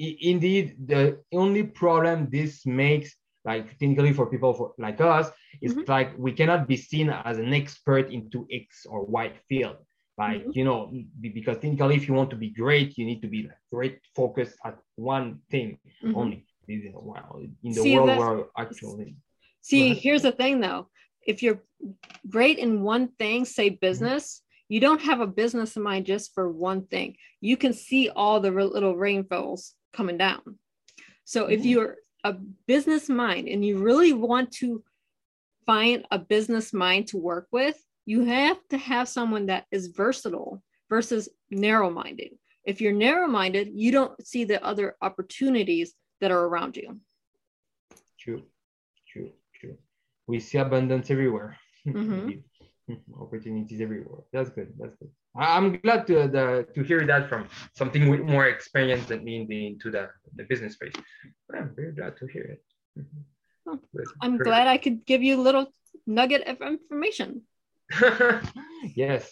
I- 0.00 0.16
indeed, 0.20 0.76
the 0.86 1.18
only 1.32 1.64
problem 1.64 2.28
this 2.30 2.64
makes, 2.66 3.14
like 3.44 3.78
technically 3.78 4.12
for 4.12 4.26
people 4.26 4.54
for, 4.54 4.72
like 4.78 5.00
us, 5.00 5.30
is 5.60 5.74
mm-hmm. 5.74 5.90
like 5.90 6.16
we 6.18 6.32
cannot 6.32 6.68
be 6.68 6.76
seen 6.76 7.10
as 7.10 7.38
an 7.38 7.52
expert 7.52 8.10
into 8.10 8.46
X 8.50 8.86
or 8.86 9.04
Y 9.04 9.32
field 9.48 9.76
like 10.18 10.42
mm-hmm. 10.42 10.50
you 10.52 10.64
know 10.64 10.92
because 11.20 11.56
technically 11.58 11.96
if 11.96 12.06
you 12.06 12.14
want 12.14 12.30
to 12.30 12.36
be 12.36 12.50
great 12.50 12.98
you 12.98 13.04
need 13.04 13.22
to 13.22 13.28
be 13.28 13.44
like 13.44 13.62
great 13.72 13.98
focused 14.14 14.56
at 14.64 14.76
one 14.96 15.38
thing 15.50 15.78
mm-hmm. 16.68 16.90
wow 16.94 17.40
in 17.62 17.72
the 17.72 17.82
see, 17.82 17.98
world 17.98 18.18
where 18.18 18.44
actually 18.56 19.14
see 19.60 19.94
here's 19.94 20.22
the 20.22 20.32
thing 20.32 20.60
though 20.60 20.88
if 21.26 21.42
you're 21.42 21.62
great 22.28 22.58
in 22.58 22.82
one 22.82 23.08
thing 23.18 23.44
say 23.44 23.68
mm-hmm. 23.68 23.78
business 23.80 24.24
mm-hmm. 24.24 24.74
you 24.74 24.80
don't 24.80 25.02
have 25.02 25.20
a 25.20 25.26
business 25.26 25.76
in 25.76 25.82
mind 25.82 26.06
just 26.06 26.34
for 26.34 26.50
one 26.50 26.86
thing 26.86 27.16
you 27.42 27.56
can 27.56 27.72
see 27.72 28.08
all 28.08 28.40
the 28.40 28.50
little 28.50 28.96
rainbows 28.96 29.74
coming 29.92 30.16
down. 30.16 30.40
So 31.24 31.46
if 31.46 31.66
you're 31.66 31.96
a 32.24 32.34
business 32.66 33.08
mind 33.08 33.48
and 33.48 33.64
you 33.64 33.78
really 33.78 34.12
want 34.12 34.52
to 34.52 34.82
find 35.66 36.06
a 36.10 36.18
business 36.18 36.72
mind 36.72 37.08
to 37.08 37.18
work 37.18 37.48
with, 37.50 37.76
you 38.06 38.24
have 38.24 38.58
to 38.70 38.78
have 38.78 39.08
someone 39.08 39.46
that 39.46 39.66
is 39.70 39.88
versatile 39.88 40.62
versus 40.88 41.28
narrow 41.50 41.90
minded. 41.90 42.30
If 42.64 42.80
you're 42.80 42.92
narrow 42.92 43.26
minded, 43.26 43.70
you 43.74 43.90
don't 43.90 44.24
see 44.24 44.44
the 44.44 44.64
other 44.64 44.96
opportunities 45.02 45.94
that 46.22 46.30
are 46.30 46.44
around 46.46 46.76
you. 46.76 47.00
True, 48.18 48.42
true, 49.08 49.30
true. 49.58 49.76
We 50.26 50.40
see 50.40 50.58
abundance 50.58 51.10
everywhere. 51.10 51.58
Mm-hmm. 52.88 53.22
Opportunities 53.22 53.80
everywhere. 53.80 54.22
That's 54.32 54.50
good. 54.50 54.72
That's 54.78 54.94
good. 54.96 55.10
I'm 55.36 55.78
glad 55.78 56.06
to 56.08 56.28
the, 56.28 56.66
to 56.74 56.82
hear 56.82 57.06
that 57.06 57.28
from 57.28 57.48
something 57.74 58.08
with 58.08 58.20
more 58.20 58.46
experience 58.46 59.06
than 59.06 59.24
me 59.24 59.66
into 59.66 59.90
the, 59.90 60.10
the 60.36 60.44
business 60.44 60.74
space. 60.74 60.92
I'm 61.54 61.72
very 61.74 61.92
glad 61.92 62.16
to 62.18 62.26
hear 62.26 62.42
it. 62.42 62.62
Mm-hmm. 62.98 63.22
Oh, 63.68 63.78
I'm 64.20 64.36
glad 64.36 64.66
I 64.66 64.78
could 64.78 65.06
give 65.06 65.22
you 65.22 65.40
a 65.40 65.42
little 65.42 65.72
nugget 66.06 66.46
of 66.46 66.60
information. 66.60 67.42
yes, 68.94 69.30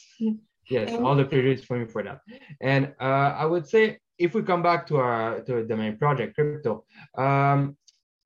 yes, 0.69 0.93
all 0.93 1.17
the 1.17 1.25
pleasure 1.25 1.53
is 1.53 1.65
for 1.65 1.79
me 1.79 1.87
for 1.87 2.03
that. 2.03 2.21
And 2.61 2.95
uh, 3.01 3.35
I 3.43 3.45
would 3.45 3.67
say 3.69 3.99
if 4.21 4.35
we 4.35 4.43
come 4.43 4.63
back 4.63 4.87
to 4.87 4.99
our 4.99 5.41
to 5.41 5.65
the 5.65 5.77
main 5.77 5.97
project, 5.97 6.35
crypto, 6.35 6.85
um, 7.17 7.77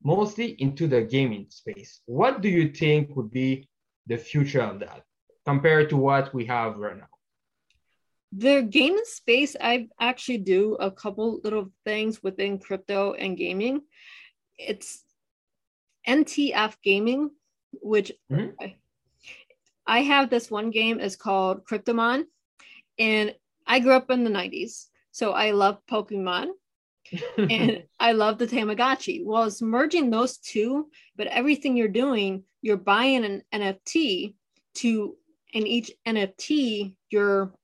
mostly 0.02 0.48
into 0.58 0.88
the 0.88 1.02
gaming 1.02 1.46
space, 1.48 2.02
what 2.06 2.42
do 2.42 2.48
you 2.48 2.68
think 2.68 3.14
would 3.16 3.30
be 3.30 3.68
the 4.06 4.18
future 4.18 4.60
of 4.60 4.80
that 4.80 5.04
compared 5.46 5.88
to 5.90 5.96
what 5.96 6.34
we 6.34 6.44
have 6.46 6.76
right 6.76 6.98
now? 6.98 7.12
The 8.32 8.62
gaming 8.62 9.04
space, 9.04 9.54
I 9.60 9.88
actually 10.00 10.38
do 10.38 10.74
a 10.74 10.90
couple 10.90 11.40
little 11.44 11.70
things 11.84 12.22
within 12.22 12.58
crypto 12.58 13.12
and 13.12 13.36
gaming. 13.36 13.82
It's 14.58 15.04
NTF 16.08 16.74
gaming, 16.82 17.30
which 17.70 18.10
mm-hmm. 18.30 18.50
I, 18.60 18.74
I 19.86 20.00
have 20.00 20.28
this 20.28 20.50
one 20.50 20.70
game 20.70 20.98
is 20.98 21.14
called 21.14 21.64
Cryptomon, 21.64 22.24
and 22.98 23.36
I 23.64 23.78
grew 23.78 23.92
up 23.92 24.10
in 24.10 24.24
the 24.24 24.30
90s, 24.30 24.86
so 25.14 25.30
I 25.30 25.52
love 25.52 25.78
Pokemon 25.88 26.48
and 27.38 27.84
I 28.00 28.10
love 28.10 28.36
the 28.36 28.48
Tamagotchi. 28.48 29.24
Well, 29.24 29.44
it's 29.44 29.62
merging 29.62 30.10
those 30.10 30.38
two, 30.38 30.90
but 31.14 31.28
everything 31.28 31.76
you're 31.76 31.86
doing, 31.86 32.42
you're 32.62 32.76
buying 32.76 33.24
an 33.24 33.42
NFT 33.54 34.34
to, 34.78 35.16
in 35.52 35.68
each 35.68 35.92
NFT, 36.04 36.96
your 37.10 37.54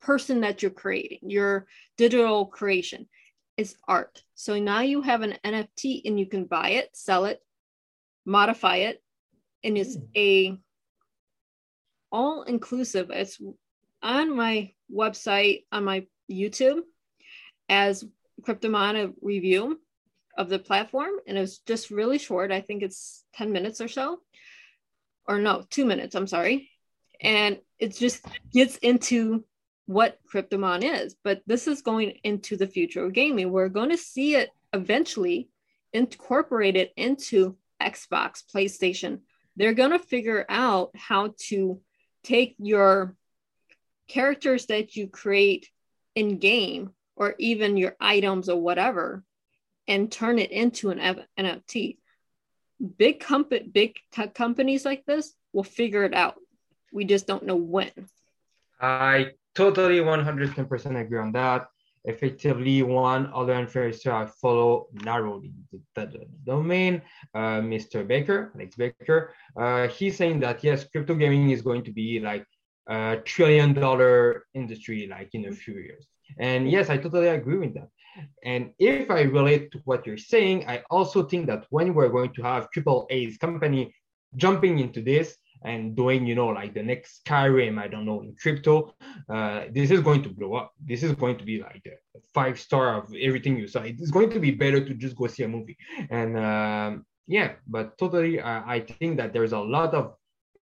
person 0.00 0.42
that 0.42 0.62
you're 0.62 0.70
creating, 0.70 1.18
your 1.22 1.66
digital 1.98 2.46
creation 2.46 3.08
is 3.56 3.74
art. 3.88 4.22
So 4.36 4.60
now 4.60 4.82
you 4.82 5.02
have 5.02 5.22
an 5.22 5.36
NFT 5.44 6.02
and 6.04 6.16
you 6.16 6.26
can 6.26 6.44
buy 6.44 6.70
it, 6.70 6.90
sell 6.92 7.24
it, 7.24 7.40
modify 8.24 8.76
it, 8.76 9.02
and 9.64 9.76
it's 9.76 9.96
hmm. 9.96 10.04
a 10.16 10.58
all 12.12 12.44
inclusive. 12.44 13.10
It's 13.10 13.40
on 14.02 14.34
my 14.36 14.72
website, 14.92 15.64
on 15.72 15.84
my 15.84 16.06
YouTube 16.30 16.80
as 17.68 18.04
Cryptomon 18.42 19.14
review 19.20 19.80
of 20.36 20.48
the 20.48 20.58
platform. 20.58 21.12
And 21.26 21.38
it's 21.38 21.58
just 21.58 21.90
really 21.90 22.18
short. 22.18 22.52
I 22.52 22.60
think 22.60 22.82
it's 22.82 23.24
10 23.34 23.52
minutes 23.52 23.80
or 23.80 23.88
so. 23.88 24.20
Or 25.26 25.38
no, 25.38 25.64
two 25.70 25.84
minutes, 25.84 26.14
I'm 26.14 26.26
sorry. 26.26 26.70
And 27.20 27.58
it 27.78 27.96
just 27.96 28.24
gets 28.52 28.76
into 28.78 29.44
what 29.86 30.18
Cryptomon 30.32 30.82
is. 30.82 31.14
But 31.22 31.42
this 31.46 31.68
is 31.68 31.82
going 31.82 32.18
into 32.24 32.56
the 32.56 32.66
future 32.66 33.04
of 33.04 33.12
gaming. 33.12 33.52
We're 33.52 33.68
going 33.68 33.90
to 33.90 33.96
see 33.96 34.34
it 34.34 34.50
eventually 34.72 35.48
incorporated 35.92 36.90
into 36.96 37.56
Xbox, 37.80 38.42
PlayStation. 38.52 39.20
They're 39.56 39.74
going 39.74 39.90
to 39.90 39.98
figure 39.98 40.46
out 40.48 40.90
how 40.96 41.34
to 41.48 41.80
take 42.24 42.56
your 42.58 43.14
characters 44.12 44.66
that 44.66 44.94
you 44.94 45.08
create 45.08 45.70
in 46.14 46.38
game 46.38 46.90
or 47.16 47.34
even 47.38 47.78
your 47.78 47.96
items 47.98 48.50
or 48.50 48.60
whatever 48.60 49.24
and 49.88 50.12
turn 50.12 50.38
it 50.38 50.50
into 50.50 50.90
an 50.90 51.24
NFT. 51.38 51.96
Big 52.98 53.20
company, 53.20 53.66
big 53.80 53.96
tech 54.12 54.34
companies 54.34 54.84
like 54.84 55.04
this 55.06 55.34
will 55.54 55.64
figure 55.64 56.04
it 56.04 56.14
out. 56.14 56.36
We 56.92 57.04
just 57.04 57.26
don't 57.26 57.46
know 57.46 57.56
when. 57.56 57.92
I 58.80 59.32
totally 59.54 60.00
110% 60.00 61.00
agree 61.00 61.18
on 61.18 61.32
that. 61.32 61.68
Effectively, 62.04 62.82
one 62.82 63.30
other 63.32 63.54
influencer 63.54 64.12
I 64.12 64.26
follow 64.26 64.88
narrowly 65.04 65.52
the, 65.70 65.78
the 65.94 66.26
domain, 66.44 67.00
uh, 67.32 67.60
Mr. 67.60 68.06
Baker, 68.06 68.50
Alex 68.56 68.74
Baker. 68.74 69.32
Uh, 69.56 69.86
he's 69.86 70.16
saying 70.16 70.40
that 70.40 70.64
yes, 70.64 70.84
crypto 70.84 71.14
gaming 71.14 71.50
is 71.50 71.62
going 71.62 71.84
to 71.84 71.92
be 71.92 72.18
like 72.18 72.44
a 72.88 73.16
trillion 73.24 73.74
dollar 73.74 74.46
industry 74.54 75.06
like 75.06 75.30
in 75.32 75.46
a 75.46 75.52
few 75.52 75.74
years. 75.74 76.06
And 76.38 76.70
yes, 76.70 76.90
I 76.90 76.96
totally 76.96 77.28
agree 77.28 77.58
with 77.58 77.74
that. 77.74 77.88
And 78.44 78.72
if 78.78 79.10
I 79.10 79.22
relate 79.22 79.72
to 79.72 79.80
what 79.84 80.06
you're 80.06 80.18
saying, 80.18 80.68
I 80.68 80.82
also 80.90 81.22
think 81.22 81.46
that 81.46 81.66
when 81.70 81.94
we're 81.94 82.08
going 82.08 82.32
to 82.34 82.42
have 82.42 82.70
triple 82.70 83.06
A's 83.10 83.38
company 83.38 83.94
jumping 84.36 84.78
into 84.78 85.02
this 85.02 85.36
and 85.64 85.94
doing, 85.96 86.26
you 86.26 86.34
know, 86.34 86.48
like 86.48 86.74
the 86.74 86.82
next 86.82 87.24
Skyrim, 87.24 87.78
I 87.78 87.88
don't 87.88 88.04
know, 88.04 88.22
in 88.22 88.34
crypto, 88.40 88.94
uh, 89.28 89.64
this 89.70 89.90
is 89.90 90.00
going 90.00 90.22
to 90.24 90.28
blow 90.28 90.54
up. 90.54 90.72
This 90.84 91.02
is 91.02 91.12
going 91.12 91.38
to 91.38 91.44
be 91.44 91.62
like 91.62 91.82
the 91.84 91.92
five 92.34 92.58
star 92.58 92.96
of 92.96 93.14
everything 93.18 93.56
you 93.56 93.68
saw. 93.68 93.82
It's 93.82 94.10
going 94.10 94.30
to 94.30 94.40
be 94.40 94.50
better 94.50 94.84
to 94.84 94.94
just 94.94 95.16
go 95.16 95.26
see 95.26 95.44
a 95.44 95.48
movie. 95.48 95.76
And 96.10 96.36
um, 96.36 97.06
yeah, 97.26 97.52
but 97.66 97.96
totally, 97.96 98.40
uh, 98.40 98.62
I 98.66 98.80
think 98.80 99.16
that 99.18 99.32
there's 99.32 99.52
a 99.52 99.60
lot 99.60 99.94
of 99.94 100.14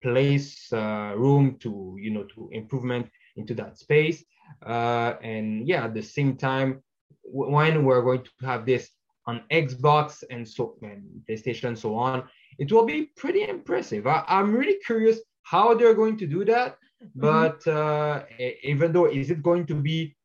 place 0.03 0.73
uh, 0.73 1.13
room 1.17 1.57
to, 1.61 1.97
you 1.99 2.11
know, 2.11 2.25
to 2.35 2.49
improvement 2.53 3.09
into 3.37 3.55
that 3.55 3.79
space. 3.79 4.25
Uh, 4.67 5.15
and 5.23 5.67
yeah, 5.67 5.85
at 5.85 5.95
the 5.95 6.03
same 6.03 6.37
time, 6.37 6.83
when 7.25 7.85
we're 7.85 8.03
going 8.03 8.23
to 8.23 8.47
have 8.47 8.67
this 8.67 8.91
on 9.27 9.43
Xbox 9.51 10.25
and 10.31 10.47
so 10.47 10.77
and 10.83 11.05
PlayStation 11.29 11.69
and 11.69 11.79
so 11.79 11.95
on, 11.95 12.25
it 12.59 12.73
will 12.73 12.85
be 12.85 13.11
pretty 13.17 13.43
impressive. 13.43 14.07
I, 14.07 14.25
am 14.29 14.55
really 14.55 14.79
curious 14.85 15.21
how 15.43 15.75
they're 15.75 15.95
going 15.95 16.17
to 16.19 16.27
do 16.27 16.45
that. 16.47 16.77
Mm-hmm. 17.03 17.21
But 17.21 17.67
uh, 17.67 18.25
even 18.63 18.93
though 18.93 19.07
is 19.07 19.31
it 19.31 19.43
going 19.43 19.67
to 19.67 19.75
be 19.75 20.17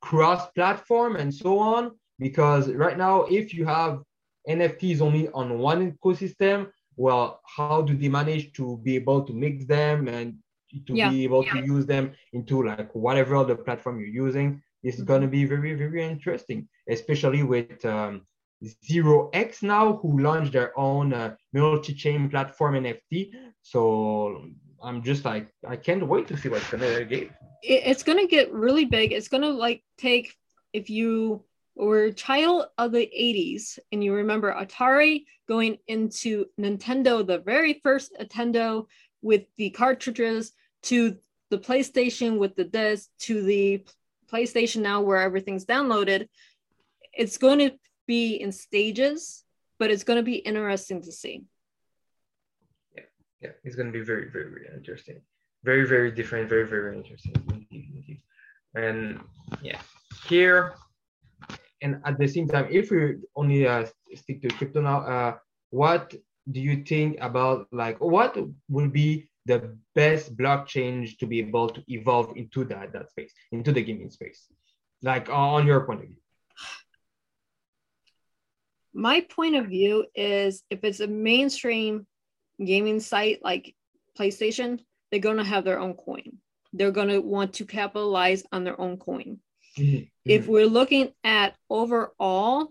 cross-platform 0.00 1.16
and 1.16 1.34
so 1.34 1.58
on? 1.58 1.92
Because 2.18 2.68
right 2.68 2.98
now, 2.98 3.22
if 3.24 3.54
you 3.54 3.64
have 3.66 4.02
NFTs 4.48 5.00
only 5.00 5.28
on 5.30 5.58
one 5.58 5.92
ecosystem, 5.92 6.68
well, 7.00 7.40
how 7.46 7.80
do 7.80 7.96
they 7.96 8.10
manage 8.10 8.52
to 8.52 8.78
be 8.84 8.94
able 8.94 9.22
to 9.24 9.32
mix 9.32 9.64
them 9.64 10.06
and 10.06 10.36
to 10.86 10.92
yeah. 10.94 11.08
be 11.08 11.24
able 11.24 11.42
yeah. 11.42 11.52
to 11.52 11.64
use 11.64 11.86
them 11.86 12.12
into 12.34 12.62
like 12.62 12.94
whatever 12.94 13.36
other 13.36 13.56
platform 13.56 13.98
you're 13.98 14.26
using 14.26 14.62
is 14.82 14.96
mm-hmm. 14.96 15.04
going 15.04 15.22
to 15.22 15.26
be 15.26 15.44
very 15.44 15.72
very 15.74 16.04
interesting 16.04 16.68
especially 16.88 17.42
with 17.42 17.82
um, 17.84 18.22
zero 18.84 19.30
x 19.32 19.62
now 19.62 19.96
who 20.00 20.20
launched 20.20 20.52
their 20.52 20.78
own 20.78 21.12
uh, 21.12 21.34
multi-chain 21.54 22.28
platform 22.28 22.74
nft 22.74 23.30
so 23.62 24.44
i'm 24.82 25.02
just 25.02 25.24
like 25.24 25.48
i 25.66 25.76
can't 25.76 26.06
wait 26.06 26.28
to 26.28 26.36
see 26.36 26.48
what's 26.48 26.70
to 26.70 26.76
get 27.08 27.30
it's 27.62 28.04
going 28.04 28.18
to 28.18 28.28
get 28.36 28.52
really 28.52 28.84
big 28.84 29.10
it's 29.12 29.28
going 29.28 29.42
to 29.42 29.54
like 29.66 29.82
take 29.98 30.36
if 30.72 30.88
you 30.88 31.42
were 31.86 32.10
child 32.12 32.66
of 32.78 32.92
the 32.92 33.10
80s 33.18 33.78
and 33.90 34.04
you 34.04 34.12
remember 34.12 34.52
atari 34.52 35.24
going 35.48 35.78
into 35.88 36.44
nintendo 36.58 37.26
the 37.26 37.38
very 37.38 37.80
first 37.82 38.12
nintendo 38.20 38.86
with 39.22 39.44
the 39.56 39.70
cartridges 39.70 40.52
to 40.82 41.16
the 41.50 41.58
PlayStation 41.58 42.38
with 42.38 42.54
the 42.54 42.64
disc 42.64 43.08
to 43.20 43.42
the 43.42 43.84
PlayStation 44.30 44.82
now 44.82 45.00
where 45.00 45.20
everything's 45.20 45.64
downloaded. 45.64 46.28
It's 47.12 47.38
going 47.38 47.58
to 47.58 47.72
be 48.06 48.36
in 48.36 48.52
stages, 48.52 49.44
but 49.78 49.90
it's 49.90 50.04
going 50.04 50.18
to 50.18 50.22
be 50.22 50.36
interesting 50.36 51.02
to 51.02 51.12
see. 51.12 51.42
Yeah, 52.94 53.02
yeah, 53.42 53.50
it's 53.64 53.74
going 53.74 53.92
to 53.92 53.98
be 53.98 54.04
very, 54.04 54.30
very, 54.30 54.50
very 54.50 54.68
interesting. 54.74 55.20
Very, 55.64 55.86
very 55.86 56.10
different. 56.10 56.48
Very, 56.48 56.66
very 56.66 56.96
interesting. 56.96 57.34
And 58.74 59.20
yeah, 59.62 59.80
here 60.28 60.74
and 61.82 62.00
at 62.04 62.18
the 62.18 62.28
same 62.28 62.48
time, 62.48 62.68
if 62.70 62.90
we 62.90 63.16
only 63.36 63.66
uh, 63.66 63.86
stick 64.14 64.42
to 64.42 64.48
crypto 64.48 64.80
now, 64.80 65.00
uh, 65.00 65.36
what 65.70 66.14
do 66.50 66.60
you 66.60 66.82
think 66.84 67.18
about 67.20 67.66
like 67.72 67.98
what 68.00 68.36
will 68.68 68.88
be 68.88 69.28
the 69.46 69.76
best 69.94 70.36
blockchain 70.36 71.16
to 71.18 71.26
be 71.26 71.38
able 71.38 71.68
to 71.68 71.82
evolve 71.88 72.36
into 72.36 72.64
that 72.64 72.92
that 72.92 73.10
space, 73.10 73.32
into 73.52 73.72
the 73.72 73.82
gaming 73.82 74.10
space? 74.10 74.46
Like 75.02 75.28
on 75.30 75.66
your 75.66 75.80
point 75.86 76.00
of 76.00 76.06
view. 76.06 76.16
My 78.92 79.20
point 79.20 79.54
of 79.54 79.66
view 79.66 80.06
is 80.14 80.62
if 80.68 80.82
it's 80.82 81.00
a 81.00 81.06
mainstream 81.06 82.06
gaming 82.62 83.00
site 83.00 83.40
like 83.42 83.74
PlayStation, 84.18 84.80
they're 85.10 85.20
going 85.20 85.38
to 85.38 85.44
have 85.44 85.64
their 85.64 85.78
own 85.78 85.94
coin. 85.94 86.38
They're 86.72 86.90
going 86.90 87.08
to 87.08 87.20
want 87.20 87.54
to 87.54 87.64
capitalize 87.64 88.44
on 88.52 88.64
their 88.64 88.80
own 88.80 88.96
coin. 88.96 89.38
Mm-hmm. 89.78 90.04
If 90.24 90.46
we're 90.46 90.66
looking 90.66 91.12
at 91.24 91.54
overall, 91.68 92.68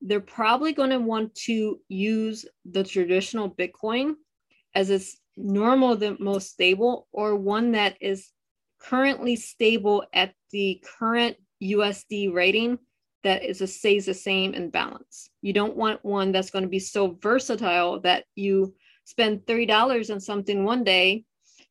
they're 0.00 0.20
probably 0.20 0.72
going 0.72 0.90
to 0.90 0.98
want 0.98 1.34
to 1.46 1.80
use 1.88 2.44
the 2.64 2.84
traditional 2.84 3.50
Bitcoin 3.50 4.14
as 4.74 4.90
its 4.90 5.18
normal, 5.36 5.96
the 5.96 6.16
most 6.20 6.50
stable, 6.50 7.08
or 7.12 7.34
one 7.34 7.72
that 7.72 7.96
is 8.00 8.30
currently 8.78 9.36
stable 9.36 10.04
at 10.12 10.34
the 10.50 10.82
current 10.98 11.36
USD 11.62 12.32
rating 12.32 12.78
that 13.24 13.42
is 13.42 13.60
a 13.60 13.66
stays 13.66 14.06
the 14.06 14.14
same 14.14 14.54
in 14.54 14.70
balance. 14.70 15.28
You 15.42 15.52
don't 15.52 15.76
want 15.76 16.04
one 16.04 16.30
that's 16.30 16.50
going 16.50 16.62
to 16.62 16.68
be 16.68 16.78
so 16.78 17.18
versatile 17.20 18.00
that 18.02 18.24
you 18.34 18.74
spend 19.04 19.40
$30 19.46 20.12
on 20.12 20.20
something 20.20 20.64
one 20.64 20.84
day, 20.84 21.24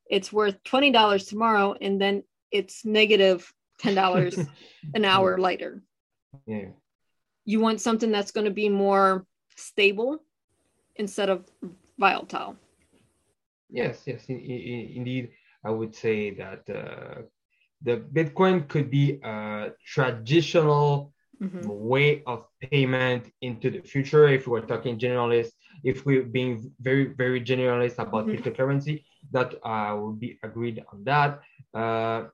it's 0.10 0.34
worth 0.34 0.62
$20 0.64 1.28
tomorrow, 1.28 1.76
and 1.80 2.00
then 2.00 2.24
it's 2.52 2.86
negative 2.86 3.52
$10 3.80 4.48
an 4.94 5.06
hour 5.14 5.38
later. 5.38 5.82
Yeah. 6.46 6.70
You 7.46 7.60
want 7.60 7.82
something 7.82 8.12
that's 8.12 8.32
going 8.32 8.46
to 8.46 8.52
be 8.52 8.70
more 8.70 9.26
stable 9.56 10.20
instead 10.96 11.30
of 11.30 11.46
volatile. 11.98 12.56
Yes, 13.70 14.04
yes, 14.06 14.26
in, 14.28 14.40
in, 14.40 14.92
indeed. 14.98 15.32
I 15.64 15.72
would 15.72 15.96
say 15.96 16.32
that 16.36 16.62
uh, 16.70 17.22
the 17.82 17.98
Bitcoin 17.98 18.68
could 18.68 18.92
be 18.92 19.20
a 19.24 19.72
traditional 19.86 21.14
mm-hmm. 21.42 21.62
way 21.68 22.24
of 22.26 22.46
payment 22.62 23.32
into 23.42 23.70
the 23.72 23.82
future. 23.82 24.28
If 24.28 24.48
we're 24.48 24.62
talking 24.62 25.00
generalist, 25.00 25.52
if 25.84 26.06
we're 26.06 26.24
being 26.24 26.72
very, 26.80 27.06
very 27.06 27.42
generalist 27.42 27.98
about 27.98 28.28
mm-hmm. 28.28 28.42
cryptocurrency, 28.42 29.04
that 29.32 29.56
I 29.64 29.90
uh, 29.90 29.96
would 29.98 30.20
be 30.20 30.40
agreed 30.44 30.84
on 30.92 31.04
that. 31.06 31.42
Uh, 31.74 32.26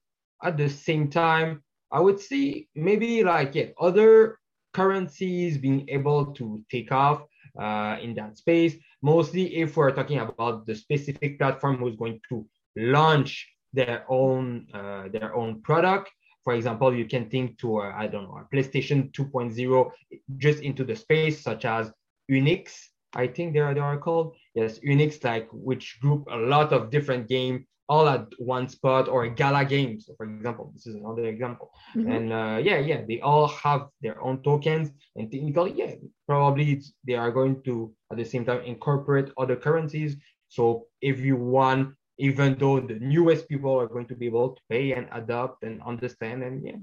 at 0.43 0.57
the 0.57 0.69
same 0.69 1.09
time, 1.09 1.63
I 1.91 1.99
would 1.99 2.19
see 2.19 2.67
maybe 2.75 3.23
like 3.23 3.55
yeah, 3.55 3.67
other 3.79 4.39
currencies 4.73 5.57
being 5.57 5.87
able 5.89 6.27
to 6.33 6.63
take 6.71 6.91
off 6.91 7.23
uh, 7.59 7.97
in 8.01 8.13
that 8.15 8.37
space. 8.37 8.75
Mostly 9.01 9.57
if 9.57 9.75
we're 9.75 9.91
talking 9.91 10.19
about 10.19 10.65
the 10.65 10.75
specific 10.75 11.39
platform 11.39 11.77
who's 11.77 11.95
going 11.95 12.19
to 12.29 12.45
launch 12.77 13.47
their 13.73 14.05
own 14.09 14.67
uh, 14.73 15.07
their 15.11 15.35
own 15.35 15.61
product. 15.61 16.09
For 16.43 16.53
example, 16.53 16.93
you 16.95 17.05
can 17.05 17.29
think 17.29 17.59
to 17.59 17.81
uh, 17.81 17.93
I 17.95 18.07
don't 18.07 18.23
know 18.23 18.39
a 18.39 18.55
PlayStation 18.55 19.11
2.0 19.11 19.91
just 20.37 20.63
into 20.63 20.83
the 20.83 20.95
space, 20.95 21.41
such 21.41 21.65
as 21.65 21.91
Unix. 22.31 22.71
I 23.13 23.27
think 23.27 23.53
they 23.53 23.59
are 23.59 23.73
they 23.73 23.81
are 23.81 23.97
called 23.97 24.35
yes 24.55 24.79
Unix, 24.79 25.23
like 25.23 25.49
which 25.51 25.99
group 26.01 26.27
a 26.31 26.37
lot 26.37 26.71
of 26.71 26.89
different 26.89 27.27
game 27.27 27.65
all 27.89 28.07
at 28.07 28.25
one 28.37 28.67
spot 28.69 29.07
or 29.07 29.23
a 29.25 29.29
gala 29.29 29.65
games 29.65 30.09
for 30.17 30.25
example. 30.25 30.71
This 30.73 30.87
is 30.87 30.95
another 30.95 31.25
example. 31.25 31.71
Mm-hmm. 31.95 32.11
and 32.11 32.33
uh, 32.33 32.57
yeah 32.63 32.79
yeah 32.79 33.01
they 33.07 33.19
all 33.19 33.47
have 33.47 33.87
their 34.01 34.21
own 34.21 34.41
tokens. 34.43 34.91
And 35.15 35.31
technically 35.31 35.73
yeah 35.75 35.95
probably 36.27 36.81
they 37.05 37.15
are 37.15 37.31
going 37.31 37.61
to 37.63 37.93
at 38.11 38.17
the 38.17 38.25
same 38.25 38.45
time 38.45 38.61
incorporate 38.61 39.29
other 39.37 39.55
currencies. 39.55 40.15
So 40.49 40.87
everyone, 41.03 41.95
even 42.17 42.57
though 42.57 42.79
the 42.79 42.99
newest 42.99 43.47
people 43.47 43.73
are 43.79 43.87
going 43.87 44.07
to 44.07 44.15
be 44.15 44.27
able 44.27 44.49
to 44.49 44.61
pay 44.69 44.93
and 44.93 45.07
adopt 45.11 45.63
and 45.63 45.81
understand 45.81 46.43
and 46.43 46.63
yeah. 46.65 46.79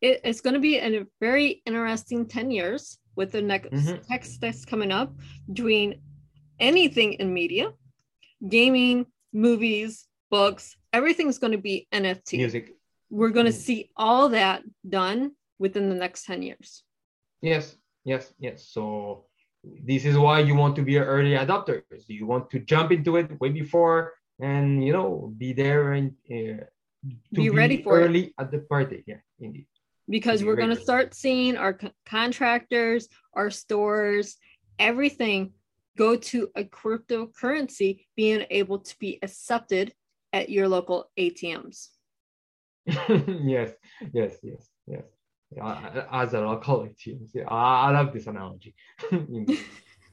It, 0.00 0.20
it's 0.24 0.40
going 0.40 0.54
to 0.54 0.60
be 0.60 0.78
a 0.78 1.06
very 1.20 1.62
interesting 1.66 2.26
10 2.26 2.50
years 2.50 2.98
with 3.16 3.32
the 3.32 3.42
next 3.42 3.70
mm-hmm. 3.70 4.02
text 4.10 4.40
that's 4.40 4.64
coming 4.64 4.92
up 4.92 5.12
doing 5.52 6.00
anything 6.58 7.14
in 7.14 7.32
media 7.32 7.72
gaming 8.48 9.06
movies 9.32 10.06
books 10.30 10.76
everything's 10.92 11.38
going 11.38 11.52
to 11.52 11.58
be 11.58 11.86
nft 11.92 12.32
music. 12.36 12.74
We're 13.10 13.30
going 13.30 13.46
to 13.46 13.52
mm-hmm. 13.52 13.60
see 13.60 13.90
all 13.96 14.28
that 14.30 14.62
done 14.88 15.32
within 15.58 15.88
the 15.88 15.96
next 15.96 16.24
10 16.26 16.42
years. 16.42 16.84
Yes 17.42 17.76
yes 18.04 18.32
yes. 18.38 18.68
So 18.68 19.24
this 19.62 20.04
is 20.04 20.16
why 20.16 20.40
you 20.40 20.54
want 20.54 20.76
to 20.76 20.82
be 20.82 20.96
an 20.96 21.04
early 21.04 21.32
adopter. 21.32 21.82
You 22.06 22.26
want 22.26 22.50
to 22.50 22.60
jump 22.60 22.92
into 22.92 23.16
it 23.16 23.40
way 23.40 23.50
before 23.50 24.14
and 24.40 24.82
you 24.84 24.92
know 24.92 25.32
be 25.36 25.52
there 25.52 25.92
and 25.92 26.12
uh, 26.30 26.64
be, 27.32 27.42
be 27.44 27.50
ready 27.50 27.82
for 27.82 28.00
early 28.00 28.24
it. 28.26 28.34
at 28.38 28.50
the 28.50 28.60
party. 28.60 29.04
Yeah 29.06 29.22
indeed. 29.38 29.66
Because 30.08 30.42
we're 30.42 30.56
going 30.56 30.74
to 30.74 30.80
start 30.80 31.14
seeing 31.14 31.56
our 31.56 31.74
co- 31.74 31.92
contractors 32.04 33.08
our 33.34 33.50
stores 33.50 34.36
everything 34.78 35.52
go 36.04 36.16
to 36.16 36.48
a 36.56 36.64
cryptocurrency 36.64 37.90
being 38.16 38.42
able 38.50 38.78
to 38.78 38.94
be 38.98 39.18
accepted 39.22 39.92
at 40.32 40.48
your 40.48 40.66
local 40.66 41.10
atms 41.18 41.88
yes 42.86 43.70
yes 44.12 44.32
yes 44.42 44.64
yes 44.86 45.04
as 45.56 46.34
a 46.34 46.58
collective. 46.62 47.18
Yeah, 47.34 47.44
I, 47.48 47.90
love 47.90 48.12
this 48.12 48.26
analogy. 48.26 48.74
yeah. 49.10 49.56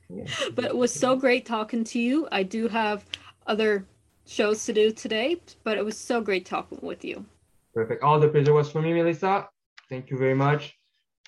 But 0.56 0.66
it 0.66 0.76
was 0.76 0.94
so 0.94 1.16
great 1.16 1.46
talking 1.46 1.84
to 1.84 2.00
you. 2.00 2.28
I 2.32 2.44
do 2.44 2.68
have 2.70 3.06
other 3.46 3.86
shows 4.26 4.66
to 4.66 4.74
do 4.74 4.92
today, 4.92 5.42
but 5.64 5.78
it 5.78 5.86
was 5.86 5.98
so 5.98 6.22
great 6.22 6.46
talking 6.46 6.80
with 6.82 7.04
you. 7.04 7.26
Perfect. 7.74 8.04
All 8.04 8.20
the 8.20 8.30
pleasure 8.30 8.54
was 8.54 8.72
for 8.72 8.82
me, 8.82 8.94
Melissa. 8.94 9.48
Thank 9.90 10.10
you 10.10 10.18
very 10.18 10.34
much. 10.34 10.76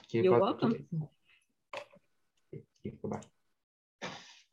Keep 0.10 0.24
You're 0.24 0.40
welcome. 0.40 0.88
Bye. 3.04 3.20